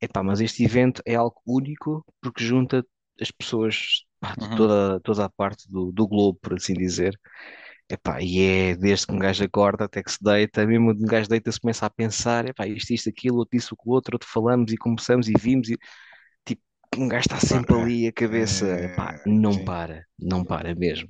epá, 0.00 0.22
mas 0.22 0.40
este 0.40 0.64
evento 0.64 1.02
é 1.06 1.14
algo 1.16 1.40
único 1.46 2.04
porque 2.22 2.44
junta 2.44 2.84
as 3.20 3.30
pessoas, 3.30 4.04
pá, 4.20 4.34
de 4.40 4.48
Uhum. 4.48 4.54
toda, 4.54 5.00
toda 5.00 5.24
a 5.26 5.30
parte 5.30 5.68
do, 5.70 5.92
do 5.92 6.06
globo, 6.08 6.38
por 6.42 6.54
assim 6.54 6.74
dizer. 6.74 7.18
Epá, 7.88 8.22
e 8.22 8.40
é 8.40 8.76
desde 8.76 9.06
que 9.06 9.12
um 9.12 9.18
gajo 9.18 9.44
acorda 9.44 9.84
até 9.84 10.02
que 10.02 10.10
se 10.10 10.18
deita, 10.22 10.66
mesmo 10.66 10.90
um 10.92 11.06
gajo 11.06 11.28
deita-se 11.28 11.60
começa 11.60 11.84
a 11.86 11.90
pensar, 11.90 12.46
epá, 12.48 12.66
isto, 12.66 12.92
isto, 12.92 13.08
aquilo, 13.10 13.38
outro 13.38 13.56
isso, 13.58 13.76
o 13.84 13.90
outro, 13.92 14.14
outro 14.14 14.28
falamos 14.28 14.72
e 14.72 14.76
começamos 14.78 15.28
e 15.28 15.32
vimos 15.38 15.68
e 15.68 15.78
um 16.98 17.08
gajo 17.08 17.22
está 17.26 17.40
Pá, 17.48 17.60
sempre 17.60 17.74
é, 17.74 17.76
ali 17.76 18.06
a 18.06 18.12
cabeça, 18.12 18.66
epá, 18.80 19.18
é, 19.24 19.26
não 19.26 19.58
sim. 19.58 19.64
para, 19.64 20.06
não 20.18 20.44
para 20.44 20.74
mesmo. 20.74 21.08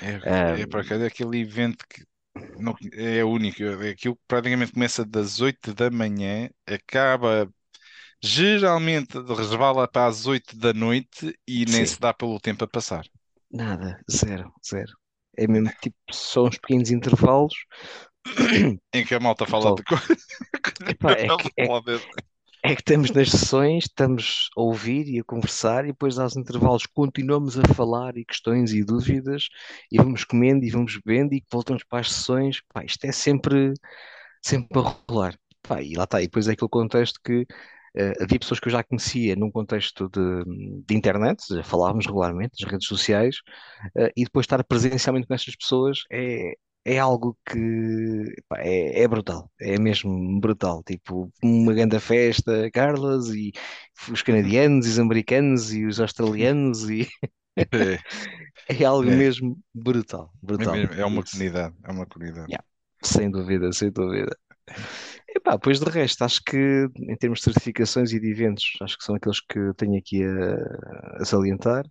É, 0.00 0.62
é 0.62 0.66
Ahm, 0.66 0.66
para 0.66 0.84
cá, 0.84 0.96
é 0.96 1.06
aquele 1.06 1.40
evento 1.40 1.86
que 1.88 2.04
não, 2.56 2.74
é 2.92 3.24
único. 3.24 3.62
É 3.62 3.90
aquilo 3.90 4.16
que 4.16 4.22
praticamente 4.28 4.72
começa 4.72 5.04
das 5.04 5.40
8 5.40 5.74
da 5.74 5.90
manhã, 5.90 6.50
acaba 6.66 7.52
geralmente 8.22 9.18
resvala 9.20 9.88
para 9.88 10.06
as 10.08 10.26
8 10.26 10.56
da 10.58 10.72
noite 10.74 11.38
e 11.48 11.66
nem 11.66 11.84
sim, 11.84 11.86
se 11.86 12.00
dá 12.00 12.14
pelo 12.14 12.40
tempo 12.40 12.64
a 12.64 12.68
passar. 12.68 13.06
nada, 13.50 14.00
zero, 14.10 14.52
zero. 14.64 14.92
É 15.36 15.46
mesmo 15.46 15.70
tipo, 15.80 15.96
são 16.12 16.44
uns 16.46 16.58
pequenos 16.58 16.90
intervalos. 16.90 17.54
Em 18.92 19.04
que 19.04 19.14
a 19.14 19.20
malta 19.20 19.46
fala 19.46 19.72
de 19.72 19.82
coisas. 19.84 20.26
epá, 20.86 21.12
é 21.14 21.30
que, 21.36 21.50
é, 21.56 21.68
é 22.62 22.74
que 22.74 22.80
estamos 22.80 23.10
nas 23.10 23.30
sessões, 23.30 23.84
estamos 23.84 24.48
a 24.56 24.60
ouvir 24.60 25.08
e 25.08 25.18
a 25.18 25.24
conversar, 25.24 25.84
e 25.84 25.88
depois 25.88 26.18
aos 26.18 26.36
intervalos 26.36 26.86
continuamos 26.86 27.58
a 27.58 27.62
falar 27.74 28.16
e 28.16 28.24
questões 28.24 28.72
e 28.72 28.84
dúvidas, 28.84 29.48
e 29.90 29.98
vamos 29.98 30.24
comendo 30.24 30.64
e 30.64 30.70
vamos 30.70 30.96
bebendo 31.04 31.34
e 31.34 31.42
voltamos 31.50 31.82
para 31.84 32.00
as 32.00 32.12
sessões. 32.12 32.60
Pá, 32.72 32.84
isto 32.84 33.04
é 33.04 33.12
sempre, 33.12 33.74
sempre 34.40 34.78
a 34.78 34.96
rolar. 35.10 35.36
Pá, 35.62 35.82
e 35.82 35.94
lá 35.94 36.04
está, 36.04 36.20
e 36.22 36.26
depois 36.26 36.46
é 36.48 36.52
aquele 36.52 36.70
contexto 36.70 37.20
que 37.24 37.46
Uh, 37.94 38.22
havia 38.22 38.38
pessoas 38.38 38.58
que 38.58 38.68
eu 38.68 38.72
já 38.72 38.82
conhecia 38.82 39.36
num 39.36 39.50
contexto 39.50 40.08
de, 40.08 40.44
de 40.86 40.94
internet, 40.96 41.44
já 41.50 41.62
falávamos 41.62 42.06
regularmente, 42.06 42.58
das 42.58 42.72
redes 42.72 42.88
sociais, 42.88 43.36
uh, 43.94 44.08
e 44.16 44.24
depois 44.24 44.44
estar 44.44 44.64
presencialmente 44.64 45.26
com 45.26 45.34
estas 45.34 45.54
pessoas 45.54 45.98
é, 46.10 46.54
é 46.84 46.98
algo 46.98 47.36
que 47.46 48.34
pá, 48.48 48.58
é, 48.60 49.02
é 49.02 49.08
brutal, 49.08 49.50
é 49.60 49.78
mesmo 49.78 50.40
brutal. 50.40 50.82
Tipo, 50.84 51.30
uma 51.42 51.72
grande 51.74 51.98
festa, 52.00 52.70
Carlos, 52.72 53.34
e 53.34 53.52
os 54.10 54.22
canadianos, 54.22 54.86
e 54.86 54.90
os 54.90 54.98
americanos, 54.98 55.72
e 55.72 55.86
os 55.86 56.00
australianos, 56.00 56.88
e 56.90 57.08
É, 57.56 57.98
é 58.82 58.84
algo 58.84 59.10
é, 59.10 59.12
mesmo 59.12 59.58
brutal, 59.74 60.32
é 60.58 60.66
brutal. 60.66 60.66
mesmo, 60.66 60.94
é 60.94 61.04
uma 61.04 61.24
comunidade, 61.24 61.74
é 61.84 61.90
uma 61.90 62.06
comunidade. 62.06 62.52
yeah, 62.52 62.60
sem 63.04 63.30
dúvida, 63.30 63.72
sem 63.72 63.90
dúvida. 63.90 64.36
Epá, 65.28 65.58
pois 65.58 65.80
de 65.80 65.90
resto, 65.90 66.24
acho 66.24 66.42
que 66.44 66.56
em 66.96 67.16
termos 67.16 67.38
de 67.40 67.44
certificações 67.46 68.12
e 68.12 68.20
de 68.20 68.30
eventos, 68.30 68.64
acho 68.82 68.96
que 68.98 69.04
são 69.04 69.14
aqueles 69.14 69.40
que 69.40 69.58
tenho 69.76 69.98
aqui 69.98 70.22
a, 70.24 71.22
a 71.22 71.24
salientar. 71.24 71.84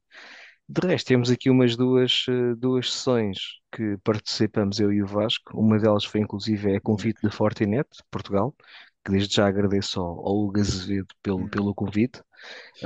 De 0.68 0.88
resto, 0.88 1.08
temos 1.08 1.30
aqui 1.30 1.50
umas 1.50 1.75
duas, 1.75 2.25
eh, 2.30 2.56
duas 2.56 2.91
sessões 2.91 3.38
que 3.72 3.98
participamos, 4.03 4.80
eu 4.80 4.91
e 4.91 5.03
o 5.03 5.08
Vasco. 5.08 5.58
Uma 5.60 5.77
delas 5.77 6.06
foi 6.06 6.22
inclusive 6.22 6.75
a 6.75 6.82
convite 6.82 7.22
da 7.22 7.30
Fortinet, 7.32 7.88
Portugal, 8.10 8.56
que 9.03 9.12
desde 9.12 9.36
já 9.36 9.48
agradeço 9.48 10.00
ao, 10.00 10.27
ao 10.27 10.38
Hugo 10.38 10.60
Azevedo 10.60 11.13
pelo, 11.22 11.39
Hum, 11.39 11.50
pelo 11.50 11.75
convite, 11.75 12.22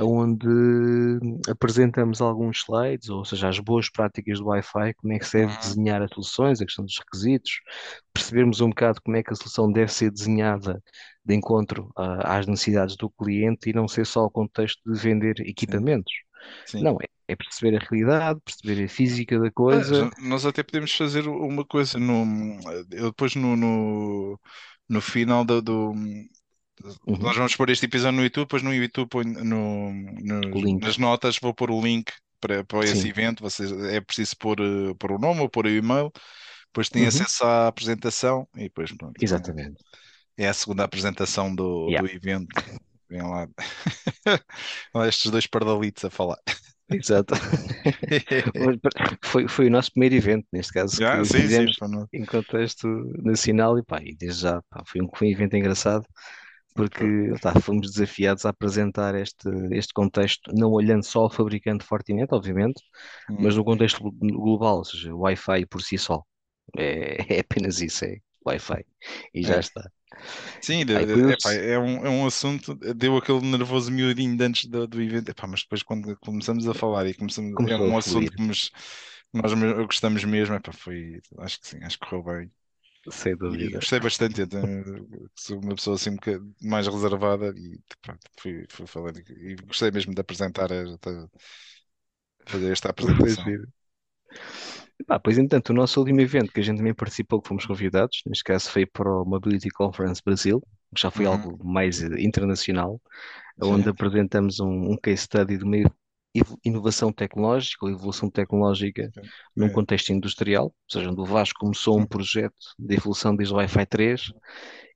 onde 0.00 0.46
apresentamos 1.48 2.20
alguns 2.20 2.58
slides, 2.58 3.08
ou 3.08 3.24
seja, 3.24 3.48
as 3.48 3.58
boas 3.58 3.90
práticas 3.90 4.38
do 4.38 4.46
Wi-Fi, 4.46 4.94
como 4.94 5.12
é 5.12 5.18
que 5.18 5.26
se 5.26 5.38
deve 5.38 5.52
uhum, 5.52 5.58
desenhar 5.58 6.02
as 6.02 6.10
soluções, 6.10 6.60
a 6.60 6.64
questão 6.66 6.84
dos 6.84 6.98
requisitos, 6.98 7.60
percebermos 8.12 8.60
um 8.60 8.68
bocado 8.70 9.00
como 9.02 9.16
é 9.16 9.22
que 9.22 9.32
a 9.32 9.36
solução 9.36 9.70
deve 9.70 9.92
ser 9.92 10.10
desenhada 10.10 10.82
de 11.24 11.34
encontro 11.34 11.90
às 11.96 12.46
necessidades 12.46 12.96
do 12.96 13.10
cliente 13.10 13.70
e 13.70 13.72
não 13.72 13.88
ser 13.88 14.06
só 14.06 14.24
o 14.24 14.30
contexto 14.30 14.80
de 14.90 14.98
vender 14.98 15.40
equipamentos. 15.40 16.12
sim. 16.64 16.82
Não, 16.82 16.96
é, 17.00 17.06
é 17.28 17.36
perceber 17.36 17.76
a 17.76 17.80
realidade, 17.80 18.40
perceber 18.40 18.84
a 18.84 18.88
física 18.88 19.38
da 19.38 19.50
coisa. 19.50 20.10
nós 20.18 20.46
até 20.46 20.62
podemos 20.62 20.92
fazer 20.92 21.26
uma 21.28 21.64
coisa 21.64 21.98
no, 21.98 22.24
eu 22.92 23.06
depois 23.10 23.34
no, 23.34 23.56
no, 23.56 24.40
no 24.88 25.00
final 25.00 25.44
do, 25.44 25.60
do- 25.62 25.92
Uhum, 27.06 27.20
nós 27.20 27.36
vamos 27.36 27.56
pôr 27.56 27.70
este 27.70 27.86
episódio 27.86 28.16
no 28.18 28.22
YouTube, 28.24 28.44
depois 28.46 28.62
no 28.62 28.74
YouTube 28.74 29.24
no, 29.24 29.92
o 30.50 30.60
nos- 30.60 30.64
link. 30.64 30.82
nas 30.82 30.98
notas 30.98 31.38
vou 31.40 31.54
pôr 31.54 31.70
o 31.70 31.80
link 31.80 32.12
para, 32.40 32.64
para 32.64 32.86
esse 32.88 33.08
Sim. 33.08 33.08
evento. 33.08 33.42
Vocês, 33.42 33.70
é 33.72 34.00
preciso 34.00 34.36
pôr, 34.38 34.58
eh, 34.60 34.94
pôr 34.98 35.12
o 35.12 35.18
nome 35.18 35.40
ou 35.40 35.48
pôr 35.48 35.66
o 35.66 35.70
e-mail, 35.70 36.12
depois 36.66 36.88
têm 36.90 37.06
Uhum, 37.06 37.06
acesso 37.06 37.44
à 37.44 37.68
apresentação 37.68 38.48
e 38.56 38.64
depois 38.64 38.92
pronto. 38.92 39.20
exatamente. 39.20 39.84
É, 40.36 40.48
a 40.48 40.54
segunda 40.54 40.84
apresentação 40.84 41.54
do, 41.54 41.92
Yeah, 41.92 41.96
do 41.96 42.06
evento. 42.06 42.62
Vem 43.08 43.22
lá 43.22 43.48
estes 45.08 45.30
dois 45.30 45.46
pardalitos 45.46 46.04
a 46.04 46.10
falar. 46.10 46.38
Exato. 46.90 47.34
Foi, 49.24 49.48
foi 49.48 49.66
o 49.66 49.70
nosso 49.70 49.90
primeiro 49.92 50.14
evento, 50.16 50.46
neste 50.52 50.72
caso, 50.72 51.00
que 51.10 51.24
sim, 51.24 51.48
sim, 51.48 51.72
fizemos 51.72 51.76
no- 51.82 52.08
em 52.12 52.24
contexto 52.24 52.86
nacional 53.22 53.78
e 53.78 53.84
pá, 53.84 54.00
e 54.02 54.14
desde 54.16 54.42
já 54.42 54.62
pá, 54.70 54.82
foi 54.86 55.00
um, 55.02 55.08
foi 55.14 55.28
um 55.28 55.30
evento 55.32 55.56
engraçado 55.56 56.06
porque 56.74 57.04
tá, 57.40 57.54
fomos 57.60 57.90
desafiados 57.92 58.46
a 58.46 58.50
apresentar 58.50 59.14
este, 59.16 59.48
este 59.72 59.92
contexto, 59.94 60.52
não 60.54 60.70
olhando 60.72 61.04
só 61.04 61.22
ao 61.22 61.30
fabricante 61.30 61.84
Fortinet, 61.84 62.28
obviamente, 62.32 62.82
hum, 63.28 63.38
mas 63.38 63.56
no 63.56 63.64
contexto 63.64 64.00
glo- 64.02 64.12
global, 64.20 64.78
ou 64.78 64.84
seja, 64.86 65.14
o 65.14 65.20
Wi-Fi 65.20 65.66
por 65.66 65.82
si 65.82 65.98
só. 65.98 66.22
É, 66.76 67.16
é 67.38 67.40
apenas 67.40 67.80
isso, 67.80 68.04
é 68.06 68.18
Wi-Fi. 68.46 68.84
E 69.34 69.42
já 69.44 69.58
é. 69.58 69.60
está. 69.60 69.82
Sim, 70.60 70.84
Pá, 70.90 71.00
e 71.02 71.06
de- 71.06 71.22
de- 71.22 71.32
epá, 71.32 71.52
é 71.52 71.78
um, 71.78 72.04
é 72.06 72.10
um 72.10 72.26
assunto, 72.26 72.74
deu 72.74 73.16
aquele 73.16 73.40
nervoso 73.40 73.90
miudinho 73.90 74.36
de 74.36 74.44
antes 74.44 74.64
do, 74.66 74.86
do 74.86 75.00
evento, 75.02 75.28
epá, 75.30 75.46
mas 75.46 75.62
depois 75.62 75.82
quando 75.82 76.16
começamos 76.18 76.66
a 76.68 76.74
falar 76.74 77.06
e 77.06 77.14
começamos, 77.14 77.52
é 77.66 77.76
começou 77.76 77.86
a 77.88 77.92
um 77.92 77.96
assunto 77.98 78.32
fluir, 78.32 78.32
que 78.32 78.42
nos- 78.42 78.70
nós 79.32 79.52
gostamos 79.86 80.24
mesmo, 80.24 80.54
epá, 80.54 80.72
foi, 80.72 81.20
acho 81.38 81.60
que 81.60 81.68
sim, 81.68 81.78
acho 81.82 81.98
que 81.98 82.06
correu 82.08 82.22
bem. 82.24 82.52
sem 83.10 83.36
E 83.46 83.74
dúvida. 83.74 83.80
gostei 83.80 84.00
bastante, 84.00 84.40
eu 84.42 84.48
tenho- 84.48 85.30
sou 85.36 85.60
uma 85.60 85.74
pessoa 85.76 85.96
assim 85.96 86.10
um 86.10 86.16
bocadinho 86.16 86.54
mais 86.62 86.86
reservada 86.88 87.54
e 87.56 87.80
pronto, 88.02 88.20
fui, 88.40 88.66
fui 88.70 88.86
falando 88.86 89.18
e 89.20 89.56
gostei 89.56 89.90
mesmo 89.90 90.14
de 90.14 90.20
apresentar, 90.20 90.68
fazer 92.46 92.72
esta 92.72 92.88
apresentação. 92.90 93.54
Pois 95.22 95.38
entanto, 95.38 95.70
o 95.70 95.74
nosso 95.74 96.00
último 96.00 96.20
evento 96.20 96.52
que 96.52 96.60
a 96.60 96.62
gente 96.62 96.78
também 96.78 96.94
participou, 96.94 97.40
que 97.40 97.48
fomos 97.48 97.66
convidados, 97.66 98.22
neste 98.26 98.44
caso 98.44 98.70
foi 98.70 98.86
para 98.86 99.08
o 99.10 99.24
Mobility 99.24 99.68
Conference 99.70 100.22
Brasil, 100.24 100.60
que 100.94 101.00
já 101.02 101.10
foi 101.10 101.26
Uhum, 101.26 101.26
algo 101.26 101.58
mais 101.64 102.02
eh, 102.02 102.08
internacional, 102.20 103.00
onde 103.62 103.88
sim, 103.88 103.90
apresentamos 103.90 104.60
um, 104.60 104.92
um 104.92 104.96
case 104.96 105.24
study 105.24 105.58
de 105.58 105.64
uma 105.64 105.76
inovação 106.64 107.12
tecnológica 107.12 107.84
ou 107.86 107.90
evolução 107.90 108.30
tecnológica 108.30 109.12
sim, 109.14 109.32
num 109.56 109.68
é, 109.68 109.70
contexto 109.70 110.10
industrial, 110.12 110.66
ou 110.66 110.74
seja, 110.90 111.10
onde 111.10 111.20
o 111.20 111.24
Vasco 111.24 111.58
começou 111.60 111.98
um 111.98 112.04
uhum, 112.04 112.06
projeto 112.06 112.54
de 112.78 112.94
evolução 112.94 113.34
desde 113.34 113.54
o 113.54 113.56
Wi-Fi 113.58 113.86
3 113.86 114.32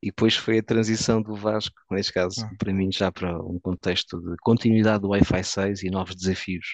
e 0.03 0.09
depois 0.09 0.37
foi 0.37 0.59
a 0.59 0.63
transição 0.63 1.23
do 1.23 1.35
Vasco, 1.35 1.75
neste 1.91 2.13
caso, 2.13 2.47
para 2.59 2.73
mim, 2.73 2.91
já 2.93 3.11
para 3.13 3.39
um 3.43 3.59
contexto 3.61 4.21
de 4.21 4.37
continuidade 4.43 5.03
do 5.03 5.09
Wi-Fi 5.11 5.43
6 5.45 5.83
e 5.83 5.91
novos 5.91 6.15
desafios 6.17 6.67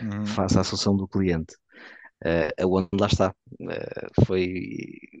uhum, 0.00 0.44
face 0.46 0.58
à 0.58 0.64
solução 0.64 0.96
do 0.96 1.08
cliente. 1.08 1.54
Uh, 2.24 2.62
aonde 2.62 2.88
lá 2.98 3.06
está. 3.06 3.34
Uh, 3.60 4.24
foi, 4.24 4.70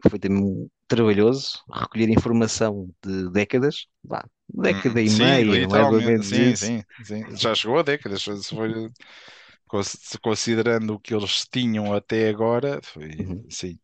foi 0.08 0.18
também 0.20 0.70
trabalhoso 0.86 1.58
recolher 1.72 2.08
informação 2.10 2.88
de 3.04 3.30
décadas, 3.30 3.86
vá, 4.04 4.24
década 4.48 5.00
uhum. 5.00 5.06
e 5.06 5.08
Sim, 5.08 5.18
meia, 5.18 5.44
literalmente, 5.44 6.06
menos 6.06 6.26
sim, 6.26 6.54
sim, 6.56 6.84
sim, 7.02 7.36
já 7.36 7.54
chegou 7.54 7.78
a 7.78 7.82
décadas, 7.82 8.22
foi 8.22 8.90
Considerando 10.22 10.94
o 10.94 11.00
que 11.00 11.14
eles 11.14 11.46
tinham 11.50 11.92
até 11.94 12.28
agora, 12.28 12.80
foi, 12.82 13.10
Uhum, 13.18 13.44
sim, 13.48 13.78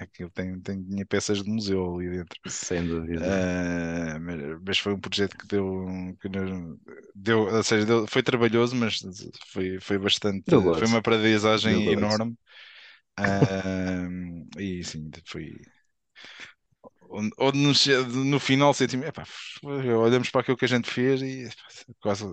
aquilo 0.00 0.30
tem, 0.30 0.60
tem, 0.60 0.82
tinha 0.84 1.04
peças 1.06 1.42
de 1.42 1.50
museu 1.50 1.96
ali 1.96 2.10
dentro. 2.10 2.38
sem 2.48 2.86
dúvida. 2.88 3.36
Ah, 3.36 4.18
mas, 4.20 4.62
mas 4.66 4.78
foi 4.78 4.94
um 4.94 5.00
projeto 5.00 5.36
que 5.36 5.46
deu, 5.46 5.86
que 6.20 6.28
deu, 7.14 7.40
ou 7.48 7.62
seja, 7.64 7.86
deu- 7.86 8.06
foi 8.08 8.22
trabalhoso, 8.22 8.76
mas 8.76 9.00
foi, 9.48 9.80
foi 9.80 9.98
bastante, 9.98 10.46
foi 10.72 10.86
uma 10.86 10.98
aprendizagem 10.98 11.90
enorme. 11.92 12.36
Ah, 13.16 14.08
e 14.58 14.82
sim, 14.84 15.10
foi 15.26 15.66
onde 17.38 17.58
nos- 17.58 17.86
no 18.14 18.40
final 18.40 18.72
sentimos, 18.74 19.06
epá, 19.06 19.24
olhamos 19.62 20.30
para 20.30 20.40
aquilo 20.42 20.56
que 20.56 20.64
a 20.64 20.68
gente 20.68 20.90
fez 20.90 21.22
e 21.22 21.48
quase 22.00 22.24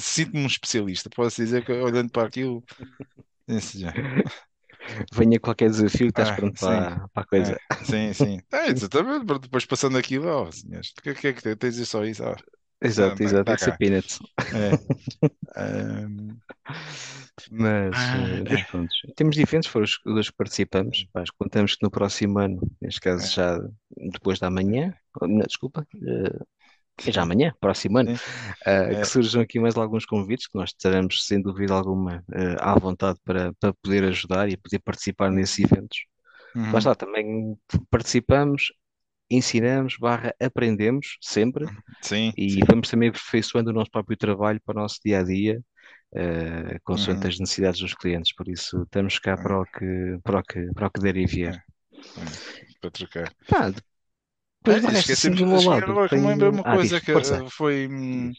sinto-me 0.00 0.42
um 0.42 0.46
especialista. 0.46 1.10
Posso 1.10 1.36
dizer 1.42 1.64
que 1.64 1.72
olhando 1.72 2.10
para 2.10 2.26
aquilo, 2.26 2.64
esse 3.48 3.80
já. 3.80 3.94
Venha 5.12 5.38
qualquer 5.40 5.70
desafio, 5.70 6.08
estás 6.08 6.30
Ah, 6.30 6.32
pronto 6.32 6.56
sim, 6.56 6.86
para, 6.86 7.08
para 7.12 7.22
a 7.22 7.26
coisa. 7.26 7.54
é, 7.54 7.84
sim, 7.84 8.12
sim. 8.12 8.40
É, 8.52 8.68
exatamente. 8.70 9.24
Depois 9.40 9.64
passando 9.66 9.98
aquilo, 9.98 10.28
oh, 10.28 10.52
senhores, 10.52 10.90
o 10.98 11.02
que, 11.02 11.14
que 11.14 11.28
é 11.28 11.32
que? 11.34 11.56
Tens 11.56 11.76
isso 11.78 11.92
só 11.92 12.04
isso? 12.04 12.24
Ah, 12.24 12.36
Exato, 12.82 13.22
tá, 13.22 13.22
exato, 13.22 13.78
peanuts. 13.78 14.18
É. 14.52 14.78
Ahm, 15.56 16.40
Mas, 17.50 18.12
ah, 18.12 18.14
eh, 18.14 18.44
mas 18.48 18.62
pronto, 18.62 18.92
termos 19.16 19.34
de 19.36 19.42
eventos 19.42 19.68
foram 19.68 19.84
os 19.84 19.98
os 20.04 20.14
dois 20.14 20.30
que 20.30 20.36
participamos. 20.36 21.04
é, 21.04 21.08
Pá, 21.12 21.24
contamos 21.38 21.74
que 21.76 21.82
no 21.84 21.90
próximo 21.90 22.38
ano, 22.38 22.60
neste 22.80 23.00
caso 23.00 23.26
é, 23.26 23.30
já 23.32 23.58
depois 24.12 24.38
da 24.38 24.50
manhã, 24.50 24.94
desculpa, 25.48 25.86
eh, 26.06 26.44
é 27.08 27.12
já 27.12 27.22
amanhã, 27.22 27.54
próximo 27.60 27.98
ano, 27.98 28.10
sim, 28.14 28.20
ah, 28.66 28.96
que 28.96 29.06
é, 29.06 29.08
surjam 29.08 29.42
aqui 29.42 29.60
mais 29.60 29.76
alguns 29.76 30.04
convites 30.06 30.48
que 30.48 30.58
nós 30.58 30.70
estaremos, 30.70 31.26
sem 31.26 31.42
dúvida 31.42 31.74
alguma, 31.74 32.24
eh, 32.32 32.56
à 32.60 32.78
vontade 32.78 33.18
para, 33.24 33.52
para 33.60 33.74
poder 33.82 34.04
ajudar 34.04 34.48
e 34.50 34.56
poder 34.56 34.80
participar 34.80 35.30
nesses 35.30 35.58
eventos. 35.60 35.98
Lá 36.72 36.78
uhum, 36.78 36.80
está, 36.80 36.94
também 36.94 37.56
participamos, 37.90 38.72
ensinamos, 39.30 39.96
barra, 39.98 40.34
aprendemos 40.40 41.16
sempre 41.20 41.66
sim, 42.02 42.32
e 42.36 42.62
sim. 42.62 42.64
vamos 42.68 42.88
também 42.90 43.08
aperfeiçoando 43.10 43.70
o 43.70 43.72
nosso 43.74 43.90
próprio 43.90 44.16
trabalho 44.16 44.60
para 44.64 44.78
o 44.78 44.82
nosso 44.82 45.00
dia 45.04 45.20
a 45.20 45.24
dia, 45.24 45.60
eh, 46.14 46.78
consoante 46.84 47.26
uhum, 47.26 47.28
as 47.28 47.38
necessidades 47.40 47.80
dos 47.80 47.94
clientes. 47.94 48.34
Por 48.34 48.48
isso, 48.48 48.82
estamos 48.84 49.18
cá 49.18 49.36
é, 49.36 49.38
para 49.38 49.60
o 49.60 49.66
que, 49.66 50.18
para 50.24 50.40
o 50.40 50.44
que, 50.44 50.72
para 50.74 50.86
o 50.88 50.90
que 50.90 51.00
der 51.00 51.16
e 51.16 51.26
vier. 51.26 51.56
é, 52.16 52.40
para 52.80 52.90
trocar. 52.90 53.34
Pá, 53.46 53.70
depois 53.70 54.80
Ah, 54.82 54.82
do 54.82 54.88
resto, 54.88 55.14
assim, 55.14 55.34
esquecemos, 55.34 55.40
do 55.40 55.46
meu 55.46 55.60
esque- 55.60 55.62
lado, 55.62 56.00
lembrei 56.12 56.48
tenho. 56.48 56.50
uma 56.50 56.64
Ah, 56.64 56.76
coisa 56.76 57.00
diz, 57.00 57.00
que 57.00 57.12
foi. 57.50 57.88
hum. 57.88 58.34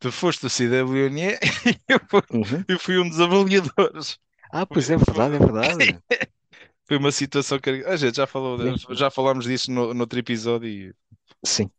Tu 0.00 0.12
foste 0.12 0.42
do 0.42 0.50
CWNE 0.50 1.38
e 1.66 1.80
eu 1.94 2.00
fui, 2.10 2.22
Uhum. 2.30 2.64
eu 2.68 2.78
fui 2.80 2.98
um 2.98 3.08
dos 3.08 3.20
avaliadores. 3.20 4.18
Ah, 4.50 4.66
pois 4.66 4.90
é 4.90 4.96
verdade, 4.96 5.36
é 5.36 5.38
verdade. 5.38 5.84
foi 6.88 6.96
uma 6.96 7.12
situação 7.12 7.58
que 7.60 7.68
a 7.68 7.96
gente 7.96 8.16
já 8.16 8.26
falou, 8.26 8.58
já 8.94 9.10
falámos 9.10 9.44
disso 9.44 9.70
no, 9.70 9.92
no 9.92 10.00
outro 10.00 10.18
episódio 10.18 10.68
e 10.68 10.94
sim. 11.44 11.70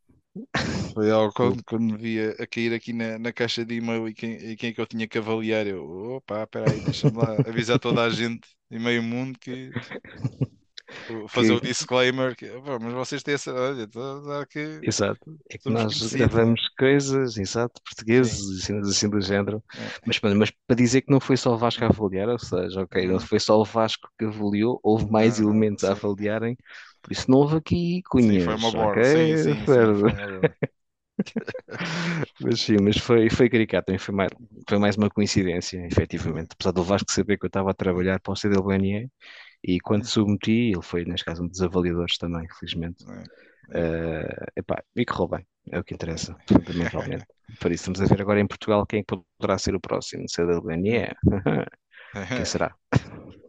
foi 0.94 1.10
algo 1.10 1.34
quando, 1.34 1.64
quando 1.64 1.84
me 1.84 1.98
via 1.98 2.36
a 2.40 2.46
cair 2.46 2.74
aqui 2.74 2.94
na, 2.94 3.18
na 3.18 3.34
caixa 3.34 3.66
de 3.66 3.76
e-mail 3.76 4.08
e 4.08 4.14
quem, 4.14 4.34
e 4.36 4.56
quem 4.56 4.70
é 4.70 4.74
que 4.74 4.80
eu 4.80 4.86
tinha 4.86 5.08
que 5.08 5.18
avaliar. 5.18 5.66
Eu, 5.66 5.84
opa, 6.18 6.44
espera 6.44 6.72
aí, 6.72 6.80
deixa-me 6.82 7.18
lá 7.18 7.38
avisar 7.48 7.80
toda 7.80 8.04
a 8.04 8.10
gente 8.10 8.48
e 8.70 8.78
meio 8.78 9.02
mundo 9.02 9.38
que 9.40 9.72
fazer 11.30 11.54
o 11.54 11.62
disclaimer 11.62 12.36
que, 12.36 12.48
"Pá, 12.62 12.80
mas 12.80 12.94
vocês 12.94 13.24
têm 13.24 13.36
essa. 13.36 13.54
Olha, 13.54 13.88
tá- 13.88 14.22
tá 14.24 14.42
aqui. 14.42 14.60
Exato. 14.82 15.38
É 15.50 15.58
que 15.58 15.70
nós 15.70 16.00
conhecidos. 16.00 16.10
gravamos 16.10 16.62
coisas, 16.78 17.38
exato, 17.38 17.82
portugueses 17.84 18.40
e 18.40 18.62
cenas 18.62 18.88
assim 18.90 19.10
do 19.10 19.20
género. 19.20 19.62
Mas, 20.06 20.20
mano, 20.22 20.38
mas 20.40 20.52
para 20.52 20.76
dizer 20.76 21.02
que 21.02 21.12
não 21.12 21.20
foi 21.20 21.36
só 21.36 21.54
o 21.54 21.58
Vasco 21.58 21.84
a 21.84 21.88
avaliar, 21.88 22.30
ou 22.30 22.40
seja, 22.40 22.82
ok, 22.84 23.06
não 23.08 23.20
Uhum. 23.20 23.28
foi 23.28 23.40
só 23.42 23.60
o 23.60 23.66
Vasco 23.66 24.10
que 24.18 24.26
avaliou, 24.26 24.80
houve 24.82 25.12
mais 25.12 25.38
não, 25.40 25.40
elementos 25.40 25.84
a 25.84 25.92
sim. 25.92 25.92
avaliarem, 25.92 26.56
por 27.02 27.12
isso 27.12 27.30
não 27.30 27.40
houve 27.40 27.58
aqui 27.58 28.02
Sim, 28.18 28.38
cunhas, 28.38 28.40
foi 28.40 28.56
uma 28.56 28.72
borda. 28.72 29.04
ok? 29.04 29.04
Sim, 29.04 29.36
sim, 29.38 29.66
sim, 29.68 29.92
foi 29.96 30.12
uma 30.12 30.14
borda. 30.14 30.56
Mas 32.40 32.62
sim, 32.62 32.78
mas 32.82 32.98
foi, 32.98 33.30
foi 33.30 33.50
caricato, 33.50 33.98
foi 34.00 34.14
mais, 34.16 34.30
foi 34.68 34.78
mais 34.80 34.96
uma 34.98 35.10
coincidência, 35.10 35.86
efetivamente. 35.86 36.50
Apesar 36.54 36.72
do 36.72 36.84
Vasco 36.84 37.12
saber 37.12 37.38
que 37.38 37.46
eu 37.46 37.48
estava 37.48 37.72
a 37.72 37.74
trabalhar 37.74 38.20
para 38.20 38.34
o 38.34 38.36
CWNE 38.36 39.10
e 39.64 39.80
quando 39.80 40.06
submeti, 40.06 40.72
ele 40.72 40.82
foi, 40.82 41.06
neste 41.06 41.26
caso, 41.26 41.44
um 41.44 41.48
dos 41.48 41.62
avaliadores 41.62 42.18
também, 42.18 42.48
felizmente. 42.58 43.06
É. 43.10 43.24
Eh, 43.72 44.46
epá, 44.58 44.84
e 44.96 45.06
correu 45.06 45.28
bem, 45.28 45.48
é 45.72 45.80
o 45.80 45.84
que 45.84 45.94
interessa, 45.94 46.36
fundamentalmente. 46.48 47.26
Por 47.60 47.72
isso, 47.72 47.92
estamos 47.92 48.02
a 48.02 48.06
ver 48.06 48.22
agora 48.22 48.40
em 48.40 48.48
Portugal 48.48 48.86
quem 48.86 49.02
é 49.02 49.04
poderá 49.38 49.58
ser 49.58 49.76
o 49.76 49.80
próximo 49.80 50.26
CWNE. 50.28 51.16
Quem 52.28 52.44
será? 52.44 52.74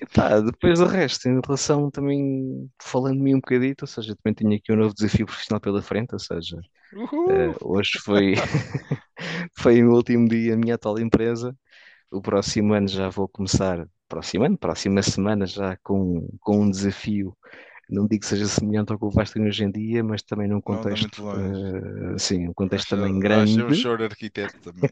Epá, 0.00 0.40
depois 0.40 0.78
do 0.78 0.86
resto, 0.86 1.28
em 1.28 1.40
relação 1.44 1.90
também, 1.90 2.70
falando 2.80 3.16
de 3.16 3.22
mim 3.22 3.34
um 3.34 3.40
bocadito, 3.40 3.84
ou 3.84 3.88
seja, 3.88 4.14
também 4.16 4.34
tenho 4.34 4.54
aqui 4.54 4.72
um 4.72 4.76
novo 4.76 4.94
desafio 4.94 5.26
profissional 5.26 5.60
pela 5.60 5.82
frente, 5.82 6.12
ou 6.12 6.18
seja, 6.18 6.56
eh, 7.30 7.54
hoje 7.62 7.98
foi, 8.04 8.34
foi 9.58 9.82
o 9.82 9.92
último 9.92 10.28
dia 10.28 10.52
da 10.52 10.56
minha 10.56 10.76
atual 10.76 11.00
empresa, 11.00 11.56
o 12.10 12.20
próximo 12.22 12.74
ano 12.74 12.88
já 12.88 13.08
vou 13.08 13.28
começar, 13.28 13.86
próximo 14.08 14.44
ano, 14.44 14.58
próxima 14.58 15.02
semana 15.02 15.46
já 15.46 15.76
com, 15.82 16.28
com 16.40 16.62
um 16.62 16.70
desafio, 16.70 17.36
não 17.90 18.06
digo 18.08 18.22
que 18.22 18.26
seja 18.28 18.46
semelhante 18.48 18.92
ao 18.92 18.98
que 18.98 19.04
o 19.06 19.10
Vasco 19.10 19.34
tem 19.38 19.46
hoje 19.48 19.64
em 19.64 19.70
dia, 19.72 20.04
mas 20.04 20.22
também 20.22 20.48
num 20.48 20.60
Não 20.64 20.86
contexto, 20.86 21.08
muito 21.08 21.20
longe. 21.22 21.60
eh, 22.14 22.18
sim, 22.18 22.48
um 22.48 22.54
contexto 22.54 22.88
ser- 22.88 22.96
também 22.96 23.18
ser 23.46 23.62
grande, 23.62 23.64
o 23.64 23.72
show 23.72 23.94
arquiteto 24.02 24.58
também. 24.60 24.90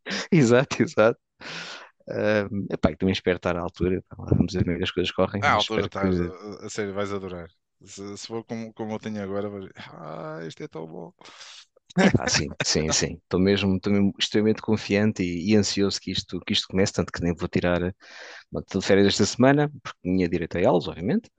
exato, 0.32 0.82
exato. 0.82 1.18
Ah, 2.10 2.48
epá, 2.72 2.94
também 2.96 3.12
espero 3.12 3.36
estar 3.38 3.56
à 3.56 3.60
altura, 3.60 4.02
vamos 4.18 4.52
ver 4.54 4.64
como 4.64 4.74
é 4.76 4.78
que 4.78 4.84
as 4.84 4.90
coisas 4.92 5.12
correm, 5.12 5.46
Ah, 5.46 5.52
à 5.52 5.54
altura 5.54 5.88
estás, 5.88 5.90
que, 5.90 6.32
a, 6.62 6.66
a 6.66 6.70
sério, 6.70 6.94
vais 6.94 7.12
adorar. 7.12 7.48
Se, 7.84 8.16
se 8.16 8.26
for 8.26 8.42
como, 8.44 8.72
como 8.74 8.94
eu 8.94 8.98
tenho 8.98 9.22
agora, 9.22 9.48
vais... 9.50 9.66
ah, 9.92 10.40
isto 10.46 10.62
é 10.62 10.68
tão 10.68 10.86
bom. 10.86 11.12
Ah, 12.18 12.28
sim, 12.28 12.54
sim, 12.62 12.90
sim. 12.92 13.14
Estou 13.22 13.40
mesmo, 13.40 13.76
estou 13.76 13.90
mesmo 13.92 14.12
extremamente 14.18 14.60
confiante 14.60 15.22
e, 15.22 15.52
e 15.52 15.56
ansioso 15.56 15.98
que 16.00 16.10
isto, 16.10 16.38
que 16.40 16.52
isto 16.52 16.68
comece, 16.68 16.92
tanto 16.92 17.10
que 17.10 17.22
nem 17.22 17.34
vou 17.34 17.48
tirar 17.48 17.80
uma 18.52 18.62
de 18.62 18.82
férias 18.82 19.06
esta 19.08 19.26
semana, 19.26 19.70
porque 19.82 19.98
tinha 20.02 20.28
direito 20.28 20.58
a 20.58 20.60
elas, 20.60 20.88
obviamente, 20.88 21.30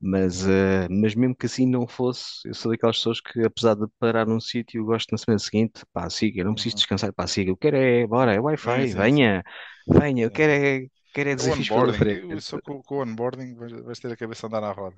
mas, 0.00 0.46
eh, 0.48 0.88
mas 0.90 1.14
mesmo 1.14 1.36
que 1.36 1.46
assim 1.46 1.66
não 1.66 1.86
fosse, 1.88 2.46
eu 2.48 2.54
sou 2.54 2.72
daquelas 2.72 2.96
pessoas 2.98 3.20
que, 3.20 3.44
apesar 3.44 3.74
de 3.76 3.86
parar 3.98 4.26
num 4.26 4.40
sítio, 4.40 4.84
gosto 4.84 5.10
na 5.12 5.18
semana 5.18 5.38
seguinte, 5.38 5.84
pá, 5.92 6.08
siga, 6.10 6.40
eu 6.42 6.46
não 6.46 6.54
preciso 6.54 6.76
Uhum. 6.76 6.78
descansar, 6.78 7.12
pá, 7.14 7.26
siga, 7.26 7.50
eu 7.50 7.56
quero 7.56 7.76
é, 7.76 8.06
bora, 8.06 8.34
é 8.34 8.40
Wi-Fi, 8.40 8.86
sim. 8.86 8.94
venha, 8.94 9.44
venha, 9.86 10.24
eu 10.24 10.30
Sim. 10.30 10.32
quero 10.32 10.52
é, 10.52 10.88
quero 11.12 11.30
é 11.30 11.34
desafios 11.36 11.70
pela 11.70 11.92
frente. 11.92 12.24
só 12.40 12.58
com, 12.60 12.82
com 12.82 12.96
o 12.98 13.02
onboarding 13.02 13.54
vais 13.86 13.98
ter 14.00 14.12
a 14.12 14.16
cabeça 14.16 14.46
a 14.46 14.48
andar 14.48 14.64
à 14.64 14.72
roda. 14.72 14.96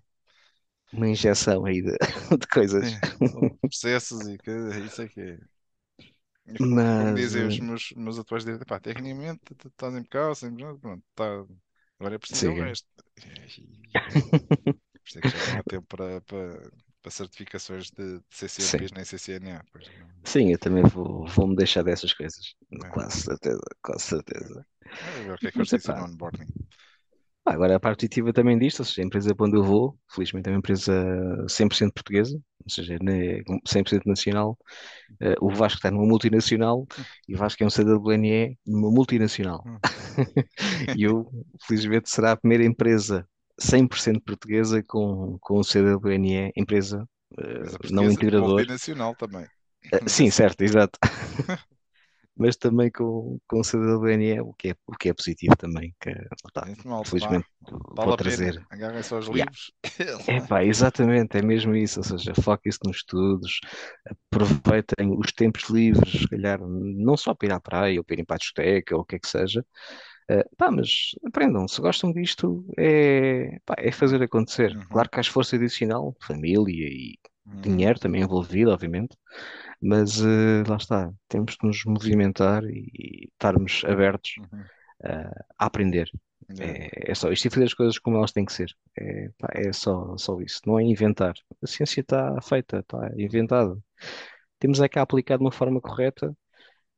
Uma 0.93 1.09
injeção 1.09 1.65
aí 1.65 1.83
de, 1.83 1.93
de 2.39 2.47
coisas. 2.49 2.97
É, 2.99 3.51
processos 3.69 4.27
e 4.29 4.39
coisas, 4.39 4.77
isso 4.77 5.03
é 5.03 5.09
que 5.09 5.21
é. 5.21 5.39
É 6.47 6.59
como, 6.61 6.91
como 6.93 7.15
Mas, 7.15 7.21
dizem 7.21 7.47
os 7.47 7.59
eh, 7.59 7.61
meus, 7.61 7.93
meus 7.97 8.19
atuais 8.19 8.45
diretores, 8.45 8.69
pá, 8.69 8.81
tecnicamente 8.81 9.41
tu 9.57 9.69
estás 9.69 9.95
impecável, 9.95 10.35
sempre, 10.35 10.65
pronto, 10.79 11.05
tá, 11.15 11.25
agora 11.99 12.15
é 12.17 12.19
preciso 12.19 12.47
é 12.47 12.51
o 12.51 12.55
siga. 12.55 12.67
resto. 12.67 12.87
Por 15.03 15.09
isso 15.09 15.19
é 15.19 15.23
que 15.23 15.31
já 15.31 15.45
não 15.45 15.59
há 15.59 15.63
tempo 15.65 15.87
para, 15.89 16.21
para, 16.23 16.73
para 17.03 17.11
certificações 17.11 17.91
de, 17.91 18.19
de 18.21 18.25
Sim. 18.59 18.87
CCNPs 18.89 18.93
nem 18.93 19.05
CCNA. 19.05 19.65
Pois 19.73 19.91
não. 19.95 20.09
Sim, 20.25 20.53
eu 20.53 20.59
também 20.59 20.83
vou, 20.85 21.27
vou-me 21.27 21.57
deixar 21.57 21.83
dessas 21.83 22.13
coisas. 22.13 22.55
É. 22.83 22.91
Quase 22.91 23.23
certeza, 23.23 23.61
quase 23.83 24.03
certeza. 24.05 24.67
Vamos 25.01 25.27
ver 25.27 25.35
o 25.35 25.39
que 25.39 25.49
é 25.49 25.53
que 25.53 25.61
Mas 25.61 25.73
eles 25.73 25.73
dizem 25.73 25.93
epá, 25.93 25.97
no 25.97 26.05
onboarding. 26.05 26.47
Pá, 27.45 27.53
agora 27.55 27.77
a 27.77 27.81
parte 27.81 28.01
positiva 28.01 28.33
também 28.33 28.59
disto, 28.59 28.81
ou 28.81 28.85
seja, 28.85 29.03
a 29.03 29.05
empresa 29.05 29.35
para 29.35 29.47
onde 29.47 29.57
eu 29.57 29.63
vou, 29.65 29.99
felizmente 30.09 30.49
é 30.49 30.53
uma 30.53 30.59
empresa 30.59 30.93
100% 31.49 31.93
portuguesa, 31.93 32.37
ou 32.65 32.71
seja, 32.71 32.99
né, 33.03 33.43
100% 33.67 34.07
nacional. 34.07 34.59
Eh, 35.21 35.35
o 35.41 35.51
Vasco 35.51 35.79
está 35.79 35.91
numa 35.91 36.07
multinacional 36.07 36.87
e 37.29 37.35
o 37.35 37.39
Vasco 37.39 37.63
é 37.63 37.67
um 37.67 37.71
CWNE 37.71 38.59
numa 38.67 38.91
multinacional. 38.91 39.63
Hum. 39.67 39.79
E 40.99 41.05
eu, 41.05 41.31
felizmente, 41.67 42.11
será 42.11 42.33
a 42.33 42.37
primeira 42.37 42.65
empresa 42.65 43.27
100% 43.59 44.21
portuguesa 44.25 44.83
com, 44.83 45.39
com 45.41 45.59
o 45.59 45.65
CWNE, 45.65 46.53
empresa 46.57 47.07
eh, 47.39 47.61
Mas 47.61 47.75
a 47.75 47.79
não 47.79 47.79
portuguesa 47.79 48.13
integrador. 48.13 48.49
multinacional 48.51 49.15
também. 49.15 49.47
Eh, 49.93 50.09
sim, 50.09 50.31
certo, 50.31 50.63
exato. 50.63 50.99
Mas 52.41 52.57
também 52.57 52.91
com, 52.93 53.39
com 53.49 53.61
o 53.61 53.65
CWNE, 53.65 54.41
o 54.43 54.55
que 54.55 54.71
é, 54.71 54.77
o 54.89 54.93
que 54.97 55.11
é 55.11 55.15
positivo 55.15 55.57
também, 55.57 55.95
que 56.01 56.11
malta, 56.85 57.17
vá, 57.19 57.41
felizmente 57.41 57.47
vale 57.95 58.15
trazer. 58.15 58.67
Agarrem-se 58.71 59.15
aos 59.15 59.27
Yeah. 59.33 59.51
livros. 59.51 59.73
Epá, 60.29 60.65
exatamente, 60.65 61.39
é 61.39 61.43
mesmo 61.43 61.75
isso, 61.75 62.01
ou 62.01 62.05
seja, 62.05 62.35
foquem-se 62.35 62.79
nos 62.85 62.99
estudos, 62.99 63.61
aproveitem 64.31 65.11
os 65.19 65.33
tempos 65.33 65.65
livres, 65.71 66.23
se 66.23 66.29
calhar, 66.29 66.61
não 66.61 67.17
só 67.17 67.35
para 67.35 67.49
ir 67.49 67.53
à 67.53 67.61
praia 67.61 67.99
ou 68.01 68.05
para 68.05 68.15
irem 68.15 68.25
para 68.25 68.37
a 68.37 68.39
discoteca 68.39 68.95
ou 68.97 69.03
o 69.03 69.05
que 69.05 69.17
é 69.17 69.19
que 69.19 69.29
seja, 69.29 69.65
eh, 70.31 70.45
pá, 70.57 70.71
mas 70.71 71.13
aprendam, 71.27 71.69
se 71.69 71.81
gostam 71.81 72.13
disto, 72.13 72.65
é, 72.79 73.59
pá, 73.67 73.75
é 73.79 73.93
fazer 73.93 74.23
acontecer. 74.23 74.73
Uhum, 74.75 74.87
Claro 74.91 75.11
que 75.11 75.19
há 75.19 75.23
esforço 75.23 75.57
adicional, 75.57 76.17
família 76.23 76.89
e 76.89 77.19
dinheiro 77.57 77.99
também 77.99 78.23
envolvido, 78.23 78.71
obviamente, 78.71 79.17
mas 79.81 80.21
eh, 80.21 80.63
lá 80.69 80.77
está, 80.77 81.13
temos 81.29 81.57
de 81.61 81.67
nos 81.67 81.85
movimentar 81.85 82.63
e 82.65 83.29
estarmos 83.33 83.83
abertos 83.85 84.33
uhum. 84.39 84.65
eh, 85.05 85.45
a 85.59 85.67
aprender. 85.67 86.11
É, 86.59 87.13
é 87.13 87.15
só 87.15 87.31
isto 87.31 87.47
e 87.47 87.51
fazer 87.51 87.67
as 87.67 87.75
coisas 87.75 87.99
como 87.99 88.17
elas 88.17 88.33
têm 88.33 88.45
que 88.45 88.53
ser. 88.53 88.71
É, 88.99 89.29
pá, 89.39 89.49
é 89.55 89.73
só, 89.73 90.17
só 90.17 90.41
isso. 90.41 90.61
Não 90.67 90.79
é 90.79 90.83
inventar. 90.83 91.35
A 91.63 91.67
ciência 91.67 92.01
está 92.01 92.41
feita, 92.41 92.81
está 92.81 93.11
inventada. 93.17 93.77
Temos 94.59 94.81
é 94.81 94.89
que 94.89 94.99
a 94.99 95.03
aplicar 95.03 95.37
de 95.39 95.45
uma 95.45 95.53
forma 95.53 95.81
correta 95.81 96.37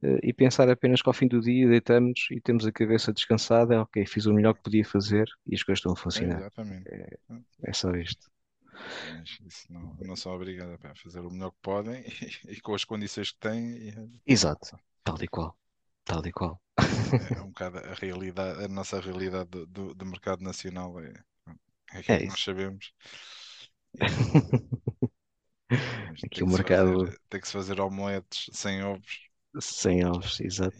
eh, 0.02 0.18
e 0.22 0.32
pensar 0.32 0.68
apenas 0.70 1.02
que 1.02 1.08
ao 1.08 1.12
fim 1.12 1.28
do 1.28 1.40
dia 1.40 1.68
deitamos 1.68 2.26
e 2.30 2.40
temos 2.40 2.66
a 2.66 2.72
cabeça 2.72 3.12
descansada. 3.12 3.82
Ok, 3.82 4.06
fiz 4.06 4.26
o 4.26 4.32
melhor 4.32 4.54
que 4.54 4.62
podia 4.62 4.84
fazer 4.84 5.28
e 5.46 5.54
as 5.54 5.62
coisas 5.62 5.80
estão 5.80 5.92
a 5.92 5.96
funcionar. 5.96 6.50
É, 6.86 7.16
é 7.64 7.72
só 7.72 7.94
isto. 7.94 8.31
Não, 9.68 9.94
não 10.00 10.16
são 10.16 10.32
obrigados 10.32 10.84
a 10.84 10.94
fazer 10.94 11.20
o 11.20 11.30
melhor 11.30 11.50
que 11.52 11.58
podem 11.62 12.04
e, 12.48 12.60
com 12.60 12.74
as 12.74 12.84
condições 12.84 13.30
que 13.32 13.38
têm. 13.38 13.88
e- 13.88 14.22
Exato. 14.26 14.76
Tal 15.04 15.22
e 15.22 15.28
qual. 15.28 15.56
Tal 16.04 16.26
e 16.26 16.32
qual. 16.32 16.60
É, 17.10 17.38
é 17.38 17.40
um 17.42 17.48
bocado 17.48 17.78
a 17.78 17.94
realidade, 17.94 18.64
a 18.64 18.68
nossa 18.68 19.00
realidade 19.00 19.50
do, 19.50 19.66
do, 19.66 19.94
do 19.94 20.06
mercado 20.06 20.42
nacional 20.42 20.98
é, 21.00 21.12
é 21.92 21.98
aquilo 22.00 22.18
É 22.18 22.22
que 22.22 22.28
nós 22.28 22.40
isso. 22.40 22.44
sabemos. 22.44 22.92
Aqui 26.24 26.42
tem 26.42 26.44
o 26.44 26.46
que 26.46 26.52
se 26.52 26.60
mercado 26.60 27.04
fazer, 27.04 27.20
tem 27.28 27.40
que 27.40 27.46
se 27.46 27.52
fazer 27.52 27.80
omeletes 27.80 28.46
sem 28.52 28.82
ovos. 28.82 29.28
sem 29.60 30.04
ovos, 30.04 30.40
exato. 30.40 30.76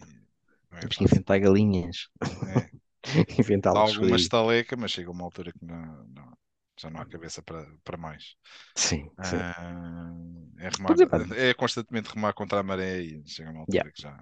e 0.73 0.77
é 0.77 0.81
Temos 0.81 0.97
que 0.97 1.05
inventar 1.05 1.41
galinhas. 1.41 2.09
É, 2.45 2.71
dá 3.73 3.81
Inventá-los 3.81 3.81
alguma 3.81 4.17
estaleca, 4.17 4.77
mas 4.77 4.91
chega 4.93 5.11
uma 5.11 5.25
altura 5.25 5.53
que 5.53 5.65
não, 5.65 6.05
não- 6.07 6.22
já 6.79 6.91
não 6.91 7.01
há 7.01 7.07
cabeça 7.07 7.43
para, 7.43 7.67
para 7.85 7.97
mais. 7.97 8.37
Sim, 8.77 9.11
sim. 9.23 9.47
Ah, 9.57 10.13
é, 10.59 10.69
remar, 10.71 10.99
é, 11.37 11.51
é 11.51 11.55
constantemente 11.55 12.11
remar 12.15 12.35
contra 12.35 12.61
a 12.61 12.63
maré 12.63 13.01
e 13.03 13.23
chega 13.29 13.51
uma 13.51 13.61
altura 13.61 13.83
Yeah, 13.83 13.93
que 13.93 14.03
já, 14.03 14.17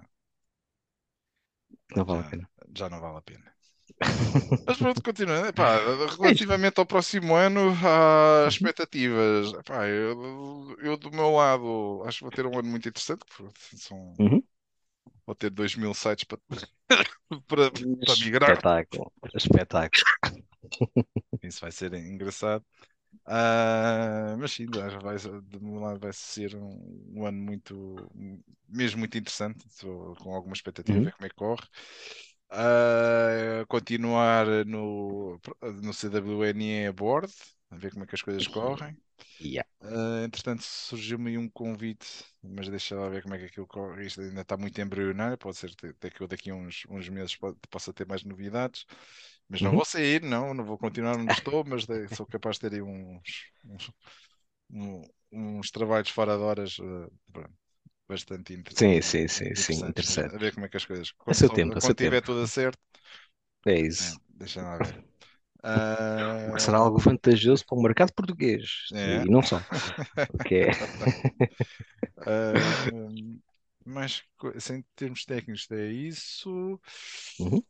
não 1.95 2.05
vale 2.05 2.21
a 2.21 2.23
já, 2.23 2.25
pena. 2.25 2.49
já 2.75 2.89
não 2.89 2.99
vale 3.01 3.17
a 3.17 3.21
pena. 3.21 3.55
Mas 4.65 4.77
pronto, 4.77 5.01
continuando. 5.03 5.47
Epá, 5.49 5.79
É 6.23 6.31
isto. 6.31 6.55
relativamente 6.57 6.79
ao 6.79 6.85
próximo 6.85 7.35
ano, 7.35 7.71
há 7.83 8.47
Uhum. 8.47 8.71
expectativas. 8.71 9.53
Epá, 9.53 9.87
eu, 9.87 10.75
eu, 10.79 10.97
do 10.97 11.11
meu 11.11 11.31
lado, 11.31 12.03
acho 12.05 12.19
que 12.19 12.23
vou 12.23 12.31
ter 12.31 12.45
um 12.45 12.57
ano 12.57 12.69
muito 12.69 12.87
interessante. 12.87 13.25
porque 13.25 13.77
São, 13.77 14.19
Uhum. 14.19 14.43
vou 15.25 15.35
ter 15.35 15.49
2 15.51 15.75
mil 15.75 15.93
sites 15.93 16.25
para, 16.25 16.39
para, 17.47 17.71
para 18.05 18.15
migrar. 18.17 18.59
Espetáculo. 18.59 19.11
Espetáculo. 19.39 20.05
Isso 21.41 21.61
vai 21.61 21.71
ser 21.71 21.93
engraçado. 21.93 22.65
Ah, 23.25 24.35
mas 24.39 24.53
sim, 24.53 24.67
vai, 24.67 25.17
do 25.43 25.61
meu 25.61 25.79
lado 25.81 25.99
vai 25.99 26.13
ser 26.13 26.55
um, 26.55 27.11
um 27.15 27.25
ano 27.27 27.39
muito, 27.39 28.11
mesmo 28.69 28.99
muito 28.99 29.17
interessante. 29.17 29.67
Estou 29.67 30.15
com 30.17 30.35
alguma 30.35 30.53
expectativa, 30.55 30.99
Uhum. 30.99 31.03
ver 31.03 31.13
como 31.13 31.27
é 31.27 31.29
que 31.29 31.35
corre. 31.35 31.67
Ah, 32.49 33.65
continuar 33.67 34.47
no, 34.65 35.39
no 35.83 35.93
CWNE 35.93 36.87
a 36.87 36.93
bordo, 36.93 37.33
a 37.71 37.77
ver 37.77 37.91
como 37.93 38.03
é 38.05 38.07
que 38.07 38.15
as 38.15 38.21
coisas 38.23 38.47
correm. 38.47 38.97
Yeah. 39.39 39.63
Ah, 39.83 40.23
entretanto, 40.25 40.61
surgiu-me 40.63 41.37
um 41.37 41.49
convite, 41.49 42.07
mas 42.43 42.69
deixa 42.69 42.95
lá 42.95 43.09
ver 43.09 43.23
como 43.23 43.33
é 43.35 43.39
que 43.39 43.45
aquilo 43.45 43.65
corre. 43.67 44.05
Isto 44.05 44.21
ainda 44.21 44.41
está 44.41 44.55
muito 44.57 44.79
embrionário, 44.79 45.37
pode 45.37 45.57
ser 45.57 45.71
até 45.93 46.09
que 46.09 46.21
eu 46.21 46.27
daqui 46.27 46.51
a 46.51 46.55
uns, 46.55 46.83
uns 46.89 47.09
meses 47.09 47.35
pode- 47.35 47.57
possa 47.69 47.91
ter 47.93 48.05
mais 48.07 48.23
novidades. 48.23 48.85
Mas 49.51 49.61
não 49.63 49.71
Uhum. 49.71 49.75
vou 49.75 49.85
sair, 49.85 50.21
não, 50.23 50.53
não 50.53 50.63
vou 50.65 50.77
continuar 50.77 51.17
onde 51.17 51.33
estou, 51.33 51.63
mas 51.65 51.85
sou 52.15 52.25
capaz 52.27 52.55
de 52.57 52.61
ter 52.69 52.73
aí 52.75 52.81
uns, 52.81 53.21
uns, 53.65 53.91
uns 55.31 55.71
trabalhos 55.71 56.09
fora 56.09 56.37
de 56.37 56.43
horas 56.43 56.75
pronto, 57.31 57.53
bastante 58.09 58.53
inter- 58.53 58.77
Sim, 58.77 59.01
sim, 59.01 59.27
sim, 59.27 59.53
sim, 59.55 59.73
interessantes. 59.79 59.87
interessante. 59.87 60.35
A 60.35 60.37
ver 60.39 60.53
como 60.53 60.65
é 60.67 60.69
que 60.69 60.77
as 60.77 60.85
coisas. 60.85 61.11
A 61.29 61.33
Quando, 61.33 61.39
seu 61.39 61.49
só- 61.49 61.59
tempo, 61.59 61.77
a 61.77 61.81
seu 61.81 61.95
tiver 61.95 61.95
tempo. 61.95 62.23
tudo 62.23 62.41
a 62.43 62.47
certo, 62.47 62.79
É 63.65 63.79
é, 63.99 64.13
isso. 64.13 64.19
deixa 64.29 64.61
lá 64.61 64.77
ver. 64.79 65.03
Que 66.53 66.59
será 66.61 66.77
algo 66.79 66.97
vantajoso 66.99 67.65
para 67.65 67.77
o 67.77 67.81
mercado 67.81 68.13
português 68.13 68.63
é. 68.93 69.25
e 69.25 69.29
não 69.29 69.41
só. 69.43 69.65
Que 70.45 70.55
é... 70.55 70.71
Ah, 72.17 73.09
mas 73.85 74.23
assim, 74.55 74.75
em 74.75 74.85
termos 74.95 75.25
técnicos 75.25 75.69
é 75.71 75.87
isso. 75.87 76.79
Uhum. 77.37 77.63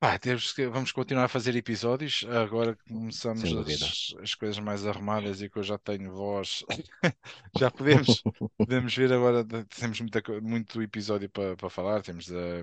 Pá, 0.00 0.18
temos 0.18 0.52
que- 0.54 0.66
vamos 0.66 0.92
continuar 0.92 1.24
a 1.26 1.28
fazer 1.28 1.54
episódios. 1.56 2.24
Agora 2.30 2.74
que 2.74 2.84
começamos 2.94 3.52
as, 3.54 4.14
as 4.22 4.34
coisas 4.34 4.58
mais 4.58 4.86
arrumadas 4.86 5.42
e 5.42 5.50
que 5.50 5.58
eu 5.58 5.62
já 5.62 5.76
tenho 5.78 6.10
voz. 6.12 6.64
Já 7.58 7.70
podemos, 7.70 8.24
podemos 8.58 8.94
ver 8.96 9.12
agora. 9.12 9.44
Temos 9.44 10.00
muita, 10.00 10.22
muito 10.40 10.80
episódio 10.82 11.28
para 11.30 11.56
para 11.56 11.68
falar. 11.70 12.02
Temos 12.02 12.30
a, 12.32 12.62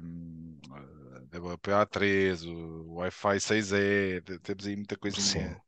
a 0.75 1.37
WPA3, 1.39 2.43
o 2.43 2.95
Wi-Fi 2.95 3.39
6E. 3.39 4.21
te- 4.21 4.39
Temos 4.39 4.65
aí 4.65 4.75
muita 4.75 4.97
coisinha 4.97 5.61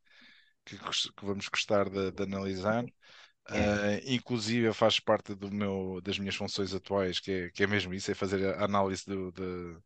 que, 0.66 0.78
que 0.78 1.26
vamos 1.26 1.48
gostar 1.50 1.90
de, 1.90 2.12
de 2.12 2.24
analisar. 2.24 2.86
É. 3.50 4.00
Uh, 4.00 4.02
inclusive 4.14 4.74
faz 4.74 5.00
parte 5.00 5.36
do 5.36 5.52
meu, 5.52 6.02
das 6.04 6.20
minhas 6.20 6.36
funções 6.36 6.74
atuais, 6.74 7.20
que 7.20 7.32
é, 7.32 7.50
que 7.52 7.64
é 7.64 7.68
mesmo 7.68 7.94
isso, 7.94 8.12
é 8.12 8.16
fazer 8.16 8.56
a 8.56 8.66
análise 8.66 9.06
do, 9.08 9.32
de- 9.32 9.78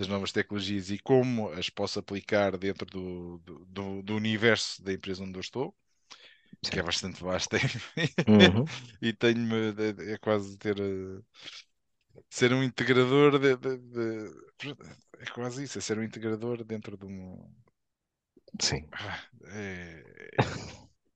das 0.00 0.08
novas 0.08 0.32
tecnologias 0.32 0.90
e 0.90 0.98
como 0.98 1.50
as 1.52 1.70
posso 1.70 2.00
aplicar 2.00 2.56
dentro 2.58 2.86
do, 2.86 3.38
do, 3.40 4.02
do- 4.02 4.16
universo 4.16 4.82
da 4.84 4.92
empresa 4.94 5.24
onde 5.24 5.36
eu 5.38 5.42
estou, 5.42 5.76
que 6.70 6.80
é 6.80 6.82
bastante 6.84 7.22
vasto 7.22 7.56
Uhum. 8.26 8.70
e 9.02 9.12
tenho-me 9.12 9.74
é, 10.10 10.14
é 10.14 10.18
quase 10.18 10.56
ter 10.58 10.80
uh, 10.80 11.24
ser 12.30 12.52
um 12.52 12.62
integrador 12.62 13.38
de, 13.38 13.56
de- 13.56 13.78
de- 13.78 14.76
é 15.18 15.26
quase 15.34 15.64
isso, 15.64 15.78
é 15.78 15.80
ser 15.80 15.98
um 15.98 16.02
integrador 16.02 16.64
dentro 16.64 16.96
de 16.96 17.04
um 17.06 17.20
Sim. 18.60 18.84
ah, 18.92 19.18
é, 19.46 20.04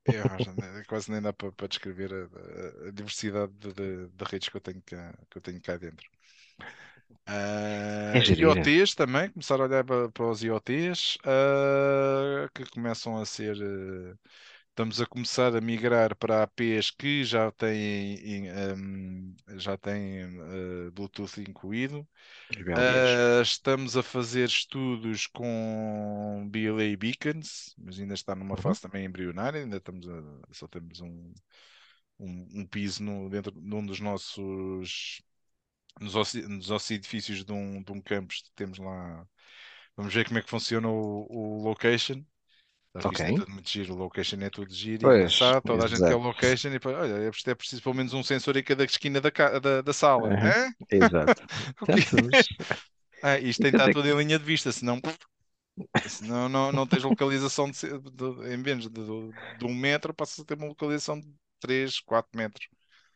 É, 0.06 0.20
Roja, 0.22 0.52
né? 0.52 0.84
quase 0.86 1.10
nem 1.10 1.20
dá 1.22 1.32
para 1.32 1.50
para 1.52 1.66
descrever 1.68 2.12
a, 2.12 2.86
a- 2.86 2.88
a 2.88 2.90
diversidade 2.92 3.52
de, 3.54 3.72
de- 3.72 4.08
de 4.08 4.24
redes 4.24 4.48
que 4.48 4.56
eu 4.56 4.60
tenho 4.60 4.82
cá, 4.82 5.14
que 5.30 5.38
eu 5.38 5.42
tenho 5.42 5.60
cá 5.62 5.76
dentro. 5.76 6.08
Ah, 7.26 8.22
É. 8.22 8.24
IoTs 8.38 8.94
também, 8.94 9.30
começar 9.30 9.60
a 9.60 9.64
olhar 9.64 9.84
para, 9.84 10.10
para 10.10 10.26
os 10.30 10.42
IoTs 10.42 11.18
ah, 11.24 12.48
que 12.54 12.64
começam 12.70 13.16
a 13.16 13.24
ser. 13.26 13.56
eh, 13.60 14.14
estamos 14.70 15.00
a 15.00 15.06
começar 15.06 15.54
a 15.56 15.60
migrar 15.60 16.16
para 16.16 16.42
APs 16.44 16.90
que 16.90 17.24
já 17.24 17.50
têm, 17.52 18.50
hum, 18.76 19.36
já 19.56 19.76
têm 19.78 20.22
eh, 20.86 20.90
Bluetooth 20.92 21.40
incluído. 21.40 22.06
Ah, 22.72 23.40
estamos 23.42 23.96
a 23.96 24.02
fazer 24.02 24.46
estudos 24.48 25.26
com 25.28 26.48
BLA 26.50 26.96
beacons, 26.96 27.74
mas 27.78 27.98
ainda 28.00 28.14
está 28.14 28.34
numa 28.34 28.56
Uhum. 28.56 28.58
fase 28.58 28.80
também 28.82 29.04
embrionária, 29.06 29.60
ainda 29.62 29.78
estamos 29.78 30.08
a, 30.08 30.22
só 30.52 30.68
temos 30.68 31.00
um, 31.00 31.32
um, 32.18 32.48
um 32.60 32.66
piso 32.66 33.02
no, 33.02 33.28
dentro 33.30 33.52
de 33.52 33.74
um 33.74 33.84
dos 33.84 34.00
nossos 34.00 35.22
nos, 36.00 36.14
nos 36.34 36.68
nossos 36.68 36.90
edifícios 36.90 37.44
de 37.44 37.52
um, 37.52 37.82
de 37.82 37.92
um 37.92 38.00
campus, 38.00 38.42
temos 38.54 38.78
lá. 38.78 39.26
Vamos 39.96 40.14
ver 40.14 40.26
como 40.26 40.38
é 40.38 40.42
que 40.42 40.50
funciona 40.50 40.88
o, 40.88 41.26
o 41.30 41.62
location. 41.64 42.24
Sabe 42.92 43.06
que 43.08 43.14
isto 43.14 43.30
é 43.30 43.32
Ok. 43.32 43.34
tudo 43.34 43.50
muito 43.52 43.68
giro, 43.70 43.94
o 43.94 43.96
location 43.98 44.38
é 44.42 44.50
tudo 44.50 44.72
giro 44.74 45.04
e 45.04 45.08
Pois, 45.08 45.10
engraçado, 45.10 45.62
toda 45.64 45.84
a 45.84 45.88
gente 45.88 46.04
quer 46.04 46.14
o 46.16 46.20
location 46.20 46.68
e 46.68 46.72
depois, 46.72 46.96
olha, 46.96 47.14
é 47.14 47.30
preciso, 47.54 47.80
é 47.80 47.82
pelo 47.82 47.94
menos 47.94 48.14
um 48.14 48.22
sensor 48.22 48.56
em 48.56 48.62
cada 48.64 48.84
esquina 48.84 49.20
da, 49.20 49.30
da, 49.60 49.82
da 49.82 49.92
sala. 49.92 50.34
Hã? 50.40 50.72
Exato. 50.90 51.42
Ah, 53.22 53.38
isto 53.38 53.60
tem 53.62 53.72
que 53.72 53.80
estar 53.80 53.90
tudo 53.90 54.08
em 54.08 54.16
linha 54.16 54.38
de 54.38 54.44
vista, 54.44 54.70
senão, 54.72 55.00
senão 56.06 56.48
não, 56.48 56.72
não 56.72 56.86
tens 56.86 57.02
localização 57.04 57.70
de, 57.70 57.78
de- 57.80 58.54
em 58.54 58.62
vez 58.62 58.88
de, 58.88 58.88
de, 58.90 59.64
um 59.64 59.74
metro, 59.74 60.14
passas 60.14 60.40
a 60.40 60.44
ter 60.44 60.54
uma 60.54 60.66
localização 60.66 61.18
de 61.20 61.32
3, 61.60 62.00
4 62.00 62.30
metros. 62.36 62.68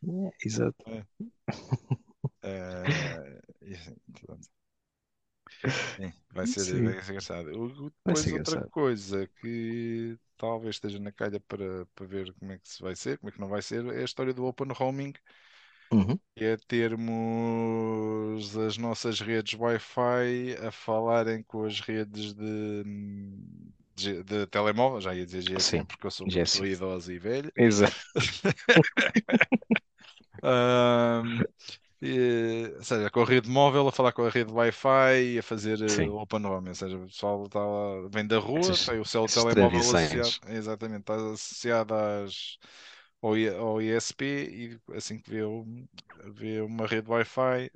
É, 0.03 0.31
Exato. 0.45 0.85
Eh, 0.87 1.03
isso, 3.61 3.95
portanto, 4.13 4.47
sim, 5.95 6.13
vai 6.31 6.47
ser, 6.47 6.65
Sim. 6.65 6.81
vai 6.81 7.01
ser 7.01 7.11
engraçado. 7.11 7.47
O- 7.51 7.87
o- 7.87 7.91
Vai 8.05 8.07
Depois 8.15 8.15
ser 8.15 8.31
outra 8.31 8.31
engraçado. 8.31 8.71
coisa 8.71 9.27
que 9.41 10.17
talvez 10.37 10.75
esteja 10.75 10.99
na 10.99 11.11
calha 11.11 11.39
para, 11.41 11.85
para 11.87 12.05
ver 12.05 12.33
como 12.35 12.51
é 12.51 12.57
que 12.59 12.69
se 12.69 12.81
vai 12.81 12.95
ser, 12.95 13.17
como 13.19 13.29
é 13.29 13.33
que 13.33 13.39
não 13.41 13.49
vai 13.49 13.61
ser, 13.61 13.85
é 13.87 14.01
a 14.01 14.05
história 14.05 14.33
do 14.33 14.45
Open 14.45 14.67
Roaming, 14.73 15.13
Uhum. 15.91 16.19
que 16.35 16.43
é 16.45 16.57
termos 16.57 18.57
as 18.57 18.77
nossas 18.77 19.19
redes 19.19 19.53
Wi-Fi 19.59 20.55
a 20.67 20.71
falarem 20.71 21.43
com 21.43 21.65
as 21.65 21.79
redes 21.81 22.33
de, 22.33 22.83
de, 23.95 24.23
de 24.23 24.47
telemóvel, 24.47 25.01
já 25.01 25.13
ia 25.13 25.25
dizer 25.25 25.41
GSM 25.41 25.59
Sim, 25.59 25.85
porque 25.85 26.07
eu 26.07 26.11
sou 26.11 26.27
uma 26.27 26.67
idosa 26.67 27.13
e 27.13 27.19
velha. 27.19 27.53
Exato. 27.55 27.95
Ahm, 30.43 31.45
e, 32.01 32.73
ou 32.77 32.83
seja, 32.83 33.09
com 33.09 33.21
a 33.21 33.25
rede 33.25 33.49
móvel 33.49 33.87
a 33.87 33.91
falar 33.91 34.11
com 34.13 34.23
a 34.25 34.29
rede 34.29 34.51
Wi-Fi 34.51 35.21
e 35.35 35.39
a 35.39 35.43
fazer 35.43 35.81
eh, 35.81 35.85
Sim. 35.87 36.09
open 36.09 36.41
roaming, 36.43 36.69
ou 36.69 36.75
seja, 36.75 36.97
o 36.97 37.05
pessoal 37.07 37.45
está 37.45 37.59
lá, 37.59 38.09
vem 38.09 38.25
da 38.27 38.37
rua, 38.39 38.77
Essas, 38.77 38.79
tem 38.79 38.99
o 38.99 39.05
seu 39.05 39.27
telemóvel 39.29 39.89
associado, 39.91 40.35
exatamente, 40.47 41.01
está 41.01 41.15
associado 41.15 41.93
às, 41.95 42.57
ao, 43.21 43.31
ao 43.59 43.81
ISP 43.81 44.25
e 44.25 44.95
assim 44.95 45.19
que 45.19 45.29
vê, 45.31 45.41
vê 46.33 46.61
uma 46.61 46.87
rede 46.87 47.09
Wi-Fi, 47.09 47.71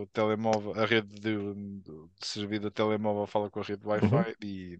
o 0.00 0.06
telemóvel, 0.06 0.72
a 0.80 0.86
rede 0.86 1.08
de, 1.20 1.36
de 2.60 2.70
telemóvel 2.70 3.26
fala 3.26 3.50
com 3.50 3.60
a 3.60 3.62
rede 3.62 3.86
Uhum. 4.00 4.24
Wi-Fi 4.24 4.36
e, 4.42 4.78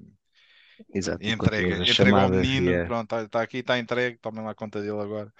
Exato. 0.95 1.29
e 1.29 1.31
E 1.31 1.35
quando 1.35 1.55
entrega, 1.63 1.83
entrega 1.91 2.21
ao 2.21 2.31
menino, 2.31 2.81
pronto, 2.81 3.05
está 3.15 3.29
tá 3.29 3.43
aqui, 3.43 3.59
está 3.59 3.79
entregue, 3.79 4.19
tomem 4.19 4.45
lá 4.45 4.55
conta 4.55 4.81
dele 4.81 5.01
agora. 5.01 5.33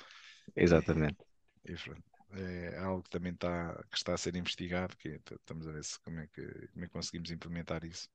E, 0.65 0.65
Exatamente. 0.65 1.25
e 1.67 1.77
pronto. 1.77 2.12
É 2.35 2.79
algo 2.79 3.03
que 3.03 3.11
também 3.11 3.33
está, 3.33 3.75
que 3.91 3.97
está 3.97 4.15
a 4.15 4.19
ser 4.19 4.37
investigado, 4.37 4.97
que 4.97 5.19
t- 5.21 5.35
estamos 5.35 5.67
a 5.69 5.73
ver 5.73 5.85
se, 5.85 5.99
como, 6.01 6.21
é 6.21 6.27
que, 6.29 6.69
como 6.69 6.85
é 6.85 6.89
que 6.89 6.93
conseguimos 6.93 7.31
implementar 7.31 7.85
isso. 7.85 8.09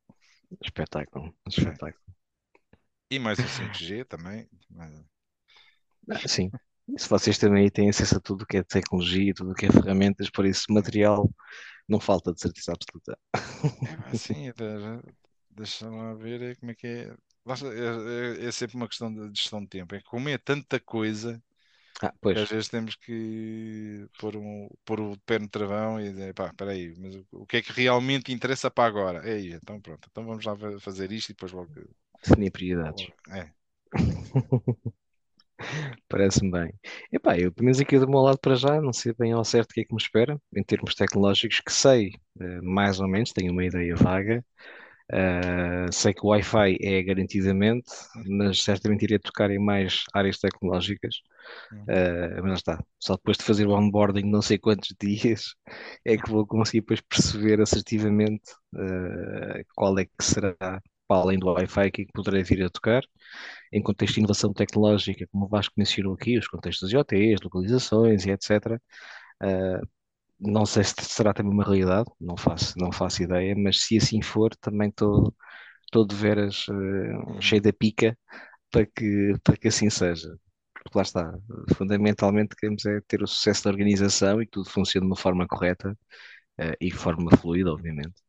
Espetáculo. 0.62 1.34
É. 1.58 1.80
Espetáculo. 1.80 2.03
E 3.10 3.19
mais 3.19 3.41
o 3.43 3.47
5G 3.49 4.06
também. 4.06 4.49
mas- 4.69 5.06
Ah, 6.10 6.27
sim. 6.27 6.49
Se 6.97 7.10
vocês 7.10 7.38
também 7.38 7.69
têm 7.69 7.89
acesso 7.89 8.17
a 8.17 8.19
tudo 8.21 8.43
o 8.43 8.45
que 8.45 8.58
é 8.58 8.63
tecnologia, 8.63 9.34
tudo 9.36 9.51
o 9.51 9.53
que 9.56 9.65
é 9.65 9.71
ferramentas, 9.71 10.30
por 10.30 10.45
isso 10.45 10.65
material 10.69 11.30
não 11.88 11.99
falta 11.99 12.34
de 12.34 12.41
certeza 12.41 12.73
absoluta. 12.73 13.17
É, 13.86 14.13
sim, 14.13 14.47
até- 14.49 14.65
deixa 15.49 15.89
lá 15.89 16.13
ver 16.13 16.41
é, 16.41 16.56
como 16.56 16.71
é 16.71 16.75
que 16.75 16.88
é. 16.88 17.17
É, 17.47 18.43
é- 18.43 18.45
é 18.47 18.51
sempre 18.51 18.75
uma 18.75 18.88
questão 18.88 19.13
de 19.13 19.30
gestão 19.39 19.62
de 19.62 19.67
tempo. 19.69 19.95
É 19.95 20.01
como 20.01 20.27
é 20.30 20.38
tanta 20.38 20.80
coisa 20.80 21.41
Ah, 22.01 22.13
que 22.31 22.38
às 22.39 22.49
pois, 22.49 22.49
vezes 22.49 22.69
temos 22.69 22.95
que 22.95 24.07
pôr, 24.17 24.36
um, 24.38 24.69
pôr 24.86 24.99
o 25.01 25.17
pé 25.25 25.39
no 25.39 25.47
travão 25.49 25.99
e 25.99 26.10
dizer, 26.12 26.33
pá, 26.33 26.47
espera 26.47 26.71
aí, 26.71 26.93
mas 26.97 27.15
o, 27.31 27.45
que 27.45 27.57
é 27.57 27.62
que 27.62 27.71
realmente 27.73 28.31
interessa 28.33 28.69
para 28.71 28.88
agora? 28.88 29.27
É 29.29 29.33
aí, 29.36 29.53
então 29.53 29.79
pronto, 29.81 30.07
então 30.12 30.25
vamos 30.25 30.45
lá 30.45 30.55
fa- 30.57 30.79
fazer 30.79 31.12
isto 31.12 31.29
e 31.29 31.33
depois 31.33 31.51
logo. 31.53 31.71
definir 32.23 32.51
prioridades. 32.51 33.07
É, 33.29 33.53
Parece-me 36.07 36.51
bem. 36.51 36.73
Epá, 37.12 37.38
eu, 37.38 37.51
pelo 37.51 37.65
menos 37.65 37.79
aqui 37.79 37.97
do 37.99 38.07
meu 38.10 38.19
lado 38.19 38.39
para 38.39 38.55
já, 38.55 38.81
não 38.81 38.93
sei 38.93 39.13
bem 39.13 39.31
ao 39.33 39.43
certo 39.45 39.71
o 39.71 39.73
que 39.73 39.81
é 39.81 39.86
que 39.86 39.93
me 39.93 40.01
espera, 40.01 40.39
em 40.55 40.63
termos 40.63 40.95
tecnológicos, 40.95 41.60
que 41.62 41.71
sei, 41.71 42.12
eh, 42.39 42.62
mais 42.62 42.99
ou 42.99 43.07
menos, 43.07 43.31
tenho 43.33 43.51
uma 43.51 43.65
ideia 43.65 43.95
vaga. 43.95 44.43
Eh, 45.12 45.88
sei 45.91 46.13
que 46.13 46.26
o 46.26 46.30
Wi-Fi 46.30 46.78
é 46.82 47.02
garantidamente, 47.04 47.91
mas 48.28 48.62
certamente 48.63 49.04
irei 49.04 49.20
tocar 49.20 49.50
em 49.52 49.60
mais 49.60 50.04
áreas 50.13 50.38
tecnológicas. 50.39 51.15
Eh, 51.88 52.41
mas 52.41 52.60
está, 52.60 52.84
só 53.00 53.15
depois 53.15 53.38
de 53.38 53.43
fazer 53.43 53.67
o 53.67 53.72
onboarding 53.74 54.30
não 54.30 54.41
sei 54.41 54.58
quantos 54.58 54.93
dias 55.02 55.56
é 56.06 56.17
que 56.17 56.30
vou 56.30 56.46
conseguir 56.46 56.82
depois 56.82 57.02
perceber 57.02 57.62
assertivamente 57.62 58.52
eh, 58.76 59.63
qual 59.76 59.98
é 60.00 60.06
que 60.06 60.12
será, 60.24 60.56
para 61.08 61.22
além 61.22 61.39
do 61.39 61.48
Wi-Fi, 61.48 61.91
que 61.91 62.06
poderei 62.13 62.43
vir 62.43 62.63
a 62.63 62.70
tocar 62.70 63.04
em 63.72 63.82
contexto 63.82 64.15
de 64.15 64.20
inovação 64.22 64.54
tecnológica, 64.54 65.28
como 65.32 65.46
o 65.46 65.50
Vasco 65.50 65.74
mencionou 65.78 66.13
aqui, 66.13 66.38
os 66.38 66.48
contextos 66.48 66.91
IoTs, 66.91 67.41
localizações 67.43 68.26
e 68.26 68.32
etc. 68.32 68.80
Uh, 69.43 69.88
não 70.39 70.65
sei 70.65 70.84
se 70.84 70.93
será 71.02 71.34
também 71.34 71.54
uma 71.54 71.63
realidade, 71.63 72.10
não 72.19 72.38
faço, 72.38 72.73
não 72.78 72.91
faço 72.91 73.23
ideia, 73.23 73.56
mas 73.58 73.82
se 73.84 73.97
assim 73.97 74.21
for, 74.21 74.56
também 74.58 74.89
estou 74.89 75.34
de 76.08 76.15
veras 76.15 76.67
uh, 76.67 77.41
cheio 77.41 77.62
da 77.62 77.73
pica 77.73 78.17
para 78.71 78.86
que, 78.86 79.34
para 79.43 79.58
que 79.58 79.67
assim 79.67 79.89
seja. 79.89 80.30
Porque 80.84 80.97
lá 80.97 81.04
está, 81.04 81.34
fundamentalmente 81.76 82.56
queremos 82.56 82.86
é 82.86 83.02
ter 83.08 83.21
o 83.23 83.28
sucesso 83.28 83.63
da 83.65 83.71
organização 83.71 84.41
e 84.41 84.45
que 84.45 84.52
tudo 84.52 84.69
funcione 84.69 85.06
de 85.06 85.12
uma 85.12 85.17
forma 85.17 85.47
correta 85.47 85.91
uh, 86.60 86.76
e 86.82 86.89
de 86.89 86.95
forma 86.95 87.32
fluida, 87.38 87.71
obviamente. 87.71 88.21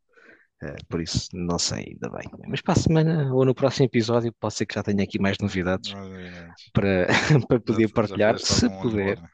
Uh, 0.63 0.77
por 0.89 1.01
isso, 1.01 1.29
não 1.35 1.59
sei 1.59 1.87
ainda 1.91 2.11
bem. 2.11 2.29
Mas 2.49 2.61
para 2.61 2.75
a 2.75 2.77
semana 2.77 3.35
ou 3.35 3.45
no 3.45 3.55
próximo 3.55 3.87
episódio, 3.87 4.33
pode 4.41 4.55
ser 4.55 4.67
que 4.67 4.75
já 4.75 4.83
tenha 4.83 5.05
aqui 5.05 5.21
mais 5.21 5.39
novidades 5.41 5.95
Obviamente. 5.95 6.73
para, 6.73 7.07
para 7.49 7.61
poder 7.61 7.89
Já, 7.89 7.89
já 7.89 7.95
partilhar, 7.95 8.35
fizeste 8.35 8.55
se 8.61 8.71
puder, 8.71 9.17
onboard. 9.17 9.29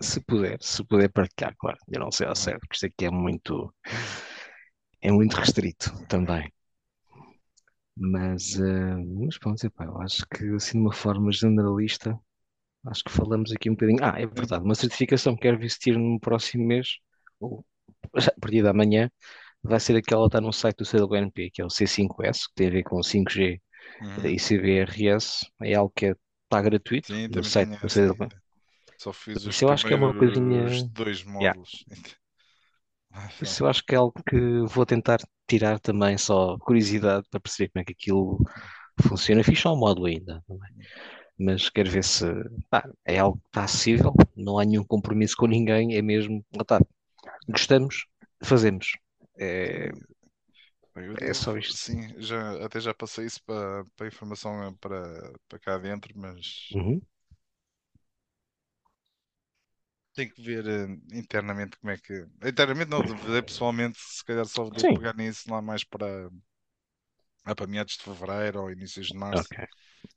Se 0.00 0.20
puder, 0.20 0.58
se 0.62 0.84
puder 0.84 1.10
partilhar, 1.10 1.54
claro. 1.58 1.78
Eu 1.88 2.00
não 2.00 2.10
sei 2.10 2.26
ao 2.26 2.36
certo, 2.36 2.60
porque 2.60 2.74
isto 2.76 2.86
aqui 2.86 3.06
é 3.06 3.10
muito, 3.10 3.72
é 5.00 5.12
muito 5.12 5.36
restrito 5.36 5.92
também. 6.08 6.52
Mas, 7.96 8.54
uh, 8.58 9.24
mas 9.24 9.38
pronto, 9.38 9.64
epá, 9.64 9.84
eu 9.84 10.00
acho 10.02 10.26
que 10.28 10.44
assim 10.54 10.72
de 10.78 10.84
uma 10.84 10.92
forma 10.92 11.30
generalista, 11.32 12.18
acho 12.86 13.04
que 13.04 13.12
falamos 13.12 13.52
aqui 13.52 13.70
um 13.70 13.74
bocadinho. 13.74 14.00
Ah, 14.04 14.20
é 14.20 14.26
verdade, 14.26 14.64
uma 14.64 14.74
certificação 14.76 15.34
que 15.36 15.42
quero 15.42 15.58
vestir 15.58 15.98
no 15.98 16.20
próximo 16.20 16.66
mês, 16.66 16.98
ou 17.40 17.64
já 18.18 18.32
a 18.36 18.40
partir 18.40 18.62
da 18.62 18.74
manhã, 18.74 19.10
vai 19.62 19.80
ser 19.80 19.96
aquela 19.96 20.24
que 20.24 20.28
está 20.28 20.40
no 20.42 20.52
site 20.52 20.78
do 20.78 20.84
CWNP, 20.86 21.50
que 21.52 21.62
é 21.62 21.66
o 21.66 21.70
C5S, 21.70 22.48
que 22.48 22.54
tem 22.56 22.68
a 22.68 22.72
ver 22.72 22.82
com 22.84 23.02
5G 23.02 23.62
Uhum. 24.00 24.34
e 24.34 24.40
CBRS, 24.40 25.46
é 25.62 25.74
algo 25.74 25.92
que 25.96 26.06
é- 26.08 26.16
está 26.44 26.62
gratuito 26.62 27.08
Sim, 27.08 27.28
no 27.30 27.44
site 27.44 27.72
do. 27.82 27.88
CWNP. 27.90 28.36
Só 28.96 29.12
fiz 29.12 29.44
os 29.44 29.56
Isso 29.56 29.64
eu 29.64 29.70
acho 29.70 29.86
que 29.86 29.92
é 29.92 29.96
uma 29.96 30.14
coisinha. 30.14 30.64
primeiros 30.64 30.82
dois 30.82 31.22
Yeah. 31.40 31.58
módulos. 31.62 31.84
Ah, 33.12 33.28
Isso 33.42 33.62
eu 33.62 33.68
acho 33.68 33.84
que 33.84 33.94
é 33.94 33.98
algo 33.98 34.14
que 34.28 34.36
vou 34.68 34.84
tentar 34.86 35.18
tirar 35.48 35.78
também, 35.80 36.18
só 36.18 36.58
curiosidade 36.58 37.26
para 37.30 37.40
perceber 37.40 37.70
como 37.70 37.82
é 37.82 37.84
que 37.84 37.92
aquilo 37.92 38.38
funciona. 39.02 39.44
Fiz 39.44 39.60
só 39.60 39.74
um 39.74 39.78
módulo 39.78 40.06
ainda, 40.06 40.42
também. 40.48 40.70
mas 41.38 41.70
quero 41.70 41.90
ver 41.90 42.04
se 42.04 42.26
pá, 42.70 42.84
é 43.06 43.18
algo 43.20 43.38
que 43.40 43.46
está 43.48 43.64
acessível, 43.64 44.14
não 44.36 44.58
há 44.58 44.64
nenhum 44.66 44.84
compromisso 44.84 45.36
com 45.36 45.46
ninguém, 45.48 45.96
é 45.96 46.02
mesmo, 46.02 46.44
lá 46.54 46.62
está, 46.62 46.80
gostamos, 47.48 48.06
fazemos. 48.44 48.88
É, 49.36 49.90
Eu- 50.96 51.16
é 51.20 51.32
eu- 51.32 51.34
só 51.34 51.56
isto. 51.56 51.76
Sim, 51.76 52.14
já, 52.20 52.64
até 52.64 52.80
já 52.80 52.94
passei 52.94 53.26
isso 53.26 53.42
para, 53.44 53.84
para 53.96 54.06
a 54.06 54.08
informação 54.08 54.74
para, 54.76 55.32
para 55.48 55.58
cá 55.58 55.78
dentro, 55.78 56.12
mas 56.18 56.46
Uhum. 56.70 57.00
Tenho 60.14 60.32
que 60.32 60.42
ver 60.42 60.66
eh, 60.66 60.86
internamente 61.18 61.76
como 61.78 61.90
é 61.92 61.98
que. 61.98 62.26
Internamente 62.44 62.90
não, 62.90 63.04
de 63.04 63.14
ver 63.14 63.42
pessoalmente, 63.44 63.98
se 64.00 64.24
calhar 64.24 64.46
só 64.46 64.64
devo 64.70 64.86
Sim. 64.86 64.90
pegar 64.90 65.14
nisso 65.16 65.50
lá 65.50 65.60
mais 65.62 65.84
para, 65.84 66.30
lá 67.46 67.54
para 67.54 67.66
meados 67.66 67.96
de 67.96 68.02
fevereiro 68.04 68.62
ou 68.62 68.70
inícios 68.70 69.08
de 69.08 69.16
março. 69.16 69.42
Ok, 69.42 69.58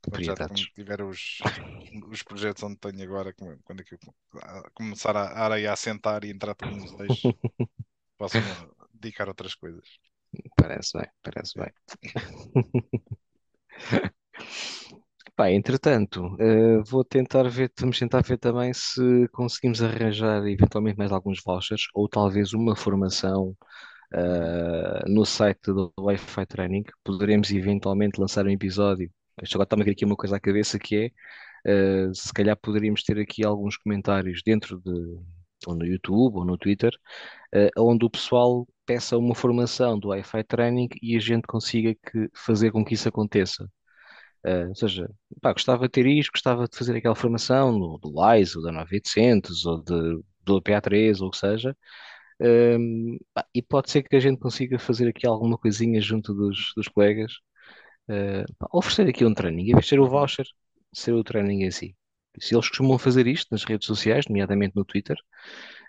Quando 0.09 0.25
já 0.25 0.35
tiver 0.75 1.03
os, 1.03 1.41
os 2.11 2.23
projetos 2.23 2.63
onde 2.63 2.77
tenho 2.77 3.03
agora, 3.03 3.33
quando 3.65 3.81
é 3.81 3.85
que 3.85 3.95
eu 3.95 3.99
a- 4.41 4.71
começar 4.73 5.17
a 5.17 5.23
a 5.29 5.45
área 5.45 5.71
a 5.71 5.73
assentar 5.73 6.25
e 6.25 6.31
entrar 6.31 6.55
tudo 6.55 6.75
nos 6.75 6.97
eixos, 6.99 7.35
posso 8.17 8.43
dedicar 8.93 9.25
a 9.27 9.31
outras 9.31 9.55
coisas. 9.55 9.87
Parece 10.55 10.97
bem, 10.97 11.09
parece 11.23 11.59
bem. 11.59 11.71
Pá, 15.37 15.51
entretanto, 15.51 16.35
eh, 16.39 16.79
vou 16.89 17.03
tentar 17.05 17.47
ver, 17.47 17.71
vamos 17.79 17.99
tentar 17.99 18.23
ver 18.23 18.39
também 18.39 18.73
se 18.73 19.27
conseguimos 19.31 19.83
arranjar 19.83 20.45
eventualmente 20.47 20.97
mais 20.97 21.11
alguns 21.11 21.41
vouchers 21.45 21.83
ou 21.93 22.09
talvez 22.09 22.53
uma 22.53 22.75
formação 22.75 23.55
eh, 24.13 25.03
no 25.09 25.25
site 25.25 25.67
do 25.73 25.93
Wi-Fi 25.99 26.45
Training. 26.47 26.83
Poderemos 27.03 27.51
eventualmente 27.51 28.19
lançar 28.21 28.45
um 28.47 28.51
episódio. 28.51 29.11
Isto 29.43 29.55
agora 29.57 29.65
está-me 29.67 29.83
a 29.83 29.85
vir 29.85 29.91
aqui 29.93 30.05
uma 30.05 30.15
coisa 30.17 30.37
à 30.37 30.39
cabeça 30.41 30.79
que 30.79 30.95
é, 30.97 31.11
eh, 31.71 32.11
se 32.13 32.33
calhar 32.33 32.57
poderíamos 32.57 33.03
ter 33.03 33.19
aqui 33.19 33.45
alguns 33.45 33.77
comentários 33.77 34.41
dentro 34.45 34.79
de, 34.81 34.91
ou 35.67 35.75
no 35.75 35.85
YouTube 35.85 36.37
ou 36.37 36.45
no 36.45 36.57
Twitter, 36.57 36.91
onde 37.77 38.05
o 38.05 38.09
pessoal 38.09 38.67
peça 38.85 39.17
uma 39.17 39.35
formação 39.35 39.99
do 39.99 40.09
Wi-Fi 40.09 40.43
Training 40.45 40.89
e 41.01 41.15
a 41.17 41.19
gente 41.19 41.47
consiga 41.47 41.93
que- 41.95 42.29
fazer 42.35 42.71
com 42.71 42.83
que 42.85 42.93
isso 42.95 43.09
aconteça. 43.09 43.69
Uh, 44.45 44.69
ou 44.69 44.75
seja, 44.75 45.09
pá, 45.41 45.51
gostava 45.51 45.85
de 45.85 45.91
ter 45.91 46.05
isto, 46.05 46.31
gostava 46.31 46.67
de 46.67 46.77
fazer 46.77 46.95
aquela 46.95 47.15
formação 47.15 47.71
no, 47.71 47.97
do 47.97 48.19
WISE, 48.19 48.57
ou 48.57 48.63
da 48.63 48.71
9800, 48.71 49.65
ou 49.65 49.83
de, 49.83 50.23
do 50.43 50.61
PA3, 50.61 51.21
ou 51.21 51.27
o 51.27 51.31
que 51.31 51.37
seja. 51.37 51.75
Um, 52.39 53.17
pá, 53.33 53.45
e 53.53 53.61
pode 53.61 53.89
ser 53.89 54.03
que 54.03 54.15
a 54.15 54.19
gente 54.19 54.39
consiga 54.39 54.77
fazer 54.79 55.07
aqui 55.09 55.25
alguma 55.27 55.57
coisinha 55.57 55.99
junto 55.99 56.33
dos, 56.33 56.71
dos 56.75 56.87
colegas, 56.87 57.33
uh, 58.09 58.45
pá, 58.57 58.67
oferecer 58.73 59.07
aqui 59.09 59.25
um 59.25 59.33
training, 59.33 59.69
em 59.69 59.73
vez 59.73 59.85
de 59.85 59.89
ser 59.89 59.99
o 59.99 60.07
voucher, 60.07 60.45
ser 60.93 61.13
o 61.13 61.23
training 61.23 61.63
em 61.63 61.71
si. 61.71 61.95
Se 62.39 62.53
eles 62.55 62.69
costumam 62.69 62.99
fazer 62.99 63.25
isto 63.27 63.47
nas 63.51 63.63
redes 63.63 63.87
sociais, 63.87 64.25
nomeadamente 64.27 64.75
no 64.75 64.85
Twitter, 64.85 65.17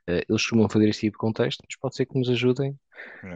uh, 0.08 0.12
eles 0.12 0.42
costumam 0.42 0.68
fazer 0.68 0.88
este 0.88 1.02
tipo 1.02 1.16
de 1.16 1.18
contexto, 1.18 1.62
mas 1.66 1.76
pode 1.78 1.96
ser 1.96 2.06
que 2.06 2.18
nos 2.18 2.28
ajudem 2.30 2.78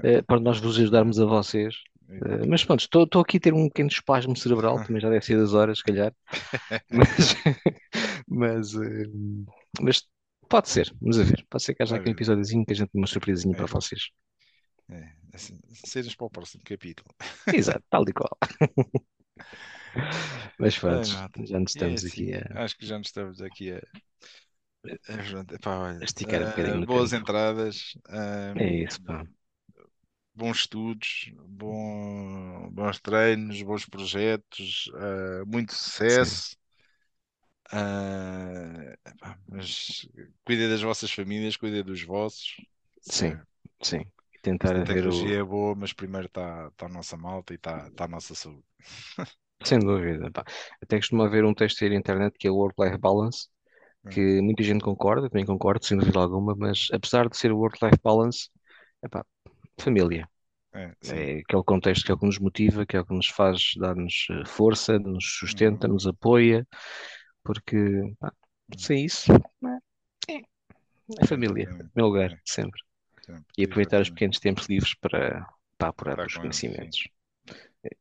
É, 0.02 0.22
para 0.22 0.40
nós 0.40 0.58
vos 0.58 0.78
ajudarmos 0.78 1.20
a 1.20 1.24
vocês 1.24 1.76
Uh, 2.20 2.46
mas 2.48 2.64
pronto, 2.64 2.80
estou 2.80 3.20
aqui 3.22 3.38
a 3.38 3.40
ter 3.40 3.54
um 3.54 3.68
pequeno 3.68 3.88
espasmo 3.88 4.36
cerebral, 4.36 4.80
também 4.82 5.00
já 5.00 5.08
deve 5.10 5.24
ser 5.24 5.38
das 5.38 5.54
horas, 5.54 5.78
se 5.78 5.84
calhar. 5.84 6.12
Mas, 6.90 7.34
mas, 8.28 8.74
uh, 8.74 9.46
mas 9.80 10.02
pode 10.48 10.68
ser, 10.68 10.92
vamos 11.00 11.18
a 11.18 11.24
ver. 11.24 11.46
Pode 11.50 11.62
ser 11.64 11.74
que 11.74 11.82
haja 11.82 11.96
um 11.96 12.10
episódiozinho 12.12 12.64
que 12.66 12.72
a 12.72 12.76
gente 12.76 12.90
uma 12.94 13.06
surpresinha 13.06 13.54
É. 13.54 13.56
para 13.56 13.66
vocês. 13.66 14.10
é, 14.90 15.14
assim, 15.32 15.58
para 16.16 16.26
o 16.26 16.30
próximo 16.30 16.62
capítulo. 16.64 17.08
Exato, 17.50 17.84
tal 17.90 18.04
e 18.08 18.12
qual. 18.12 18.36
Mas 20.58 20.78
pronto, 20.78 21.08
malta. 21.08 21.40
já 21.44 21.58
nos 21.60 21.72
é 21.74 21.92
estamos 21.92 22.04
aqui 22.04 22.32
assim, 22.32 22.34
a, 22.34 22.44
Acho 22.54 22.76
que 22.76 22.86
já 22.86 22.98
nos 22.98 23.08
estamos 23.08 23.40
aqui 23.40 23.72
a, 23.72 23.80
olha, 25.64 26.00
a 26.00 26.04
esticar 26.04 26.42
um 26.42 26.46
bocadinho 26.46 26.80
no 26.80 26.86
boas 26.86 27.12
tempo. 27.12 27.14
entradas, 27.14 27.94
É 28.54 28.66
isso, 28.84 29.00
pá. 29.02 29.26
Bons 30.34 30.58
estudos, 30.60 31.30
bom- 31.46 32.70
bons 32.72 33.00
treinos, 33.00 33.62
bons 33.62 33.86
projetos, 33.86 34.90
ah, 34.94 35.44
muito 35.46 35.72
sucesso. 35.74 36.56
Epá, 39.04 39.38
mas 39.48 40.06
cuidem 40.44 40.68
das 40.68 40.82
vossas 40.82 41.10
famílias, 41.12 41.56
cuidem 41.56 41.82
dos 41.84 42.02
vossos. 42.02 42.56
Sim, 43.02 43.38
sim. 43.82 44.04
E 44.34 44.38
Isto 44.64 44.76
tentar 44.78 44.78
a 44.78 44.82
tecnologia 44.82 45.38
o. 45.38 45.40
é 45.40 45.44
boa, 45.44 45.74
mas 45.74 45.92
primeiro 45.92 46.26
está 46.28 46.70
tá 46.72 46.86
a 46.86 46.88
nossa 46.88 47.16
malta 47.16 47.52
e 47.52 47.56
está 47.56 47.90
tá 47.92 48.04
a 48.04 48.08
nossa 48.08 48.34
saúde. 48.34 48.64
Sem 49.64 49.78
dúvida, 49.78 50.30
pá. 50.30 50.44
Até 50.82 50.96
costuma 50.98 51.26
haver 51.26 51.44
um 51.44 51.54
texto 51.54 51.82
aí 51.84 51.90
na 51.90 51.96
internet 51.96 52.36
que 52.38 52.48
é 52.48 52.50
o 52.50 52.56
Work-Life 52.56 52.98
Balance, 52.98 53.48
que 54.10 54.40
muita 54.42 54.62
gente 54.64 54.84
concorda, 54.84 55.30
também 55.30 55.46
concordo, 55.46 55.84
sem 55.86 55.98
dúvida 55.98 56.20
alguma, 56.20 56.54
mas 56.56 56.88
apesar 56.92 57.28
de 57.28 57.36
ser 57.38 57.52
o 57.52 57.58
Work-Life 57.58 57.98
Balance, 58.02 58.50
epá, 59.04 59.26
família. 59.78 60.28
É. 60.74 60.92
É 61.10 61.38
aquele 61.40 61.62
contexto 61.64 62.04
que 62.04 62.10
é 62.12 62.14
o 62.14 62.18
que 62.18 62.24
nos 62.26 62.38
motiva, 62.38 62.86
que 62.86 62.96
é 62.96 63.00
o 63.00 63.04
que 63.04 63.14
nos 63.14 63.28
faz 63.28 63.72
dar-nos 63.76 64.26
eh, 64.30 64.44
força, 64.46 64.98
nos 64.98 65.24
sustenta, 65.38 65.86
nos 65.86 66.06
apoia, 66.06 66.66
porque 67.44 68.14
pá, 68.18 68.32
sem 68.78 69.04
isso, 69.04 69.30
é, 70.28 70.40
é 71.20 71.26
família, 71.26 71.64
Exatamente. 71.64 71.90
meu 71.94 72.06
lugar, 72.06 72.32
É. 72.32 72.38
sempre. 72.44 72.80
Sempre. 73.26 73.44
E 73.58 73.64
aproveitar 73.64 74.00
os 74.00 74.08
pequenos 74.10 74.38
tempos 74.40 74.66
livres 74.66 74.94
para, 74.94 75.46
para 75.76 75.88
apurar 75.88 76.12
Estar 76.12 76.26
os 76.26 76.34
com 76.34 76.44
eles, 76.44 76.60
conhecimentos. 76.60 77.08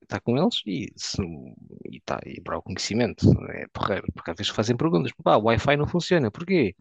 Está 0.01 0.19
com 0.19 0.37
eles 0.37 0.61
e, 0.65 0.93
se, 0.95 1.21
e, 1.91 1.99
tá, 2.01 2.19
e 2.25 2.39
para 2.39 2.57
o 2.57 2.61
conhecimento, 2.61 3.25
é 3.49 3.65
porreiro, 3.73 4.07
porque 4.13 4.31
às 4.31 4.37
vezes 4.37 4.51
fazem 4.51 4.77
perguntas, 4.77 5.11
pá, 5.23 5.35
o 5.37 5.43
Wi-Fi 5.45 5.75
não 5.75 5.87
funciona, 5.87 6.29
porquê? 6.31 6.75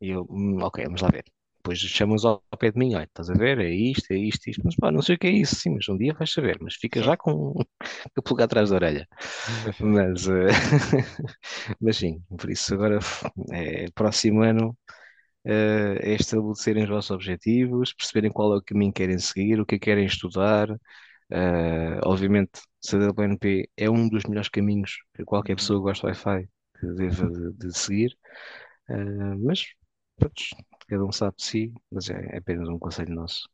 E 0.00 0.08
eu, 0.10 0.26
"Hum, 0.30 0.62
ok, 0.62 0.84
vamos 0.84 1.02
lá 1.02 1.08
ver. 1.08 1.24
Depois 1.66 1.78
chamam-nos 1.80 2.24
ao 2.24 2.42
pé 2.58 2.70
de 2.70 2.78
mim, 2.78 2.94
olha, 2.94 3.04
estás 3.04 3.28
a 3.30 3.34
ver, 3.34 3.58
é 3.58 3.70
isto, 3.70 4.12
é 4.12 4.16
isto, 4.18 4.48
isto, 4.48 4.62
mas 4.64 4.76
pá, 4.76 4.92
não 4.92 5.02
sei 5.02 5.16
o 5.16 5.18
que 5.18 5.26
é 5.26 5.30
isso, 5.30 5.56
sim, 5.56 5.70
mas 5.74 5.88
um 5.88 5.96
dia 5.98 6.14
vais 6.14 6.32
saber, 6.32 6.58
mas 6.60 6.74
fica 6.76 7.02
já 7.02 7.16
com 7.16 7.54
a 8.16 8.22
pulga 8.22 8.44
atrás 8.44 8.70
da 8.70 8.76
orelha. 8.76 9.08
Mas, 9.80 10.28
eh, 10.28 10.48
mas 11.80 11.96
sim, 11.96 12.22
por 12.38 12.50
isso 12.50 12.74
agora 12.74 12.98
é, 13.52 13.90
próximo 13.92 14.42
ano 14.42 14.76
eh, 15.44 15.98
é 16.02 16.14
estabelecerem 16.14 16.84
os 16.84 16.90
vossos 16.90 17.10
objetivos, 17.12 17.94
perceberem 17.94 18.30
qual 18.32 18.54
é 18.54 18.58
o 18.58 18.62
caminho 18.62 18.92
que 18.92 19.02
querem 19.02 19.18
seguir, 19.18 19.60
o 19.60 19.66
que 19.66 19.76
é 19.76 19.78
que 19.78 19.86
querem 19.86 20.06
estudar. 20.06 20.68
Eh, 21.30 22.00
obviamente, 22.04 22.60
CWNP 22.80 23.70
é 23.76 23.90
um 23.90 24.08
dos 24.08 24.24
melhores 24.24 24.48
caminhos 24.50 24.98
que 25.16 25.24
qualquer 25.24 25.56
Uhum. 25.56 25.56
pessoa 25.56 25.80
que 25.80 25.84
gosta 25.84 26.06
de 26.12 26.12
Wi-Fi 26.18 26.48
que 26.80 26.86
deva 26.94 27.30
de, 27.30 27.52
de 27.54 27.78
seguir. 27.78 28.16
Mas, 29.38 29.64
pronto, 30.16 30.42
cada 30.88 31.04
um 31.04 31.12
sabe 31.12 31.36
de 31.36 31.44
si, 31.44 31.74
mas 31.90 32.10
é, 32.10 32.36
é 32.36 32.38
apenas 32.38 32.68
um 32.68 32.78
conselho 32.78 33.14
nosso. 33.14 33.48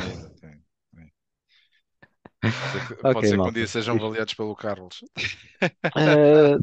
Exatamente. 0.00 0.64
É. 0.96 1.10
Pode 2.58 2.70
ser 2.70 2.82
que- 2.82 2.94
Pode 3.10 3.26
Ok, 3.26 3.28
ser 3.28 3.38
que 3.40 3.48
um 3.48 3.52
dia 3.52 3.66
sejam 3.66 3.96
avaliados 3.96 4.34
pelo 4.34 4.54
Carlos. 4.56 5.04
Ah, 5.94 6.58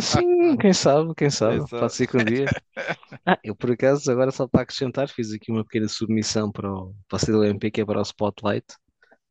sim, 0.00 0.56
quem 0.58 0.72
sabe, 0.72 1.14
quem 1.14 1.30
sabe, 1.30 1.66
sabe? 1.66 1.70
pode 1.78 1.94
ser 1.94 2.06
que 2.06 2.16
um 2.16 2.24
dia. 2.24 2.52
Ah, 3.26 3.38
eu 3.44 3.56
por 3.56 3.70
acaso, 3.72 4.10
agora 4.12 4.30
só 4.32 4.48
para 4.48 4.62
acrescentar, 4.62 5.08
fiz 5.08 5.32
aqui 5.32 5.52
uma 5.52 5.64
pequena 5.64 5.88
submissão 5.88 6.52
para 6.52 6.72
o, 6.72 6.94
para 7.08 7.16
o 7.16 7.20
CWMP, 7.20 7.70
que 7.70 7.80
é 7.82 7.86
para 7.86 8.00
o 8.00 8.02
Spotlight. 8.02 8.66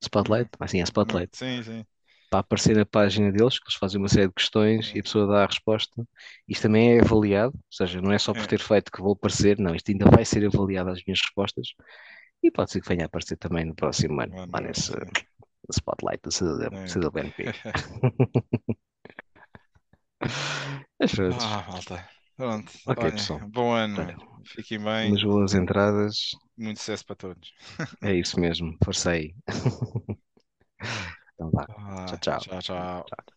Spotlight? 0.04 0.50
Ah, 0.60 0.68
sim, 0.68 0.82
é 0.82 0.84
Spotlight. 0.86 1.32
Sim, 1.32 1.64
sim 1.64 1.86
para 2.34 2.40
aparecer 2.40 2.76
na 2.76 2.84
página 2.84 3.32
deles, 3.32 3.60
que 3.60 3.66
eles 3.66 3.76
fazem 3.76 4.00
uma 4.02 4.10
série 4.10 4.28
de 4.28 4.34
questões 4.34 4.92
e 4.96 5.00
a 5.00 5.04
pessoa 5.04 5.28
dá 5.28 5.44
a 5.44 5.46
resposta. 5.46 6.04
Isto 6.48 6.64
também 6.64 6.98
é 6.98 7.02
avaliado, 7.02 7.54
ou 7.54 7.62
seja, 7.70 8.02
não 8.02 8.12
é 8.12 8.18
só 8.18 8.34
por 8.34 8.42
é. 8.42 8.48
ter 8.48 8.60
feito 8.60 8.92
que 8.92 9.04
vou 9.04 9.14
aparecer, 9.14 9.60
não, 9.60 9.76
isto 9.76 9.92
ainda 9.92 10.10
vai 10.10 10.26
ser 10.26 10.44
avaliado 10.44 10.90
as 10.90 11.04
minhas 11.06 11.22
respostas 11.22 11.68
e 12.42 12.50
pode 12.50 12.72
ser 12.72 12.82
que 12.82 12.88
venha 12.88 13.04
a 13.04 13.06
aparecer 13.06 13.38
também 13.38 13.66
no 13.66 13.76
próximo 13.76 14.20
ano, 14.20 14.34
lá 14.52 14.60
nesse 14.62 14.94
spotlight 15.72 16.24
do 16.24 16.32
CWNP. 16.32 17.54
ah, 21.40 21.66
malta. 21.70 22.10
Pronto. 22.36 22.72
Ok, 22.88 23.04
Olha, 23.04 23.12
pessoal. 23.12 23.42
Bom 23.48 23.74
ano. 23.74 23.96
Tá. 23.96 24.16
Fiquem 24.44 24.80
bem. 24.80 25.12
Umas 25.12 25.24
boas 25.24 25.54
entradas. 25.54 26.32
Muito 26.58 26.80
sucesso 26.80 27.06
para 27.06 27.16
todos. 27.16 27.54
é 28.02 28.16
isso 28.16 28.40
mesmo. 28.40 28.76
Força 28.84 29.12
aí. 29.12 29.36
tempat. 31.38 31.68
Wah, 31.70 32.06
cocok. 32.10 32.40
Cocok. 32.50 33.04
cocok. 33.10 33.33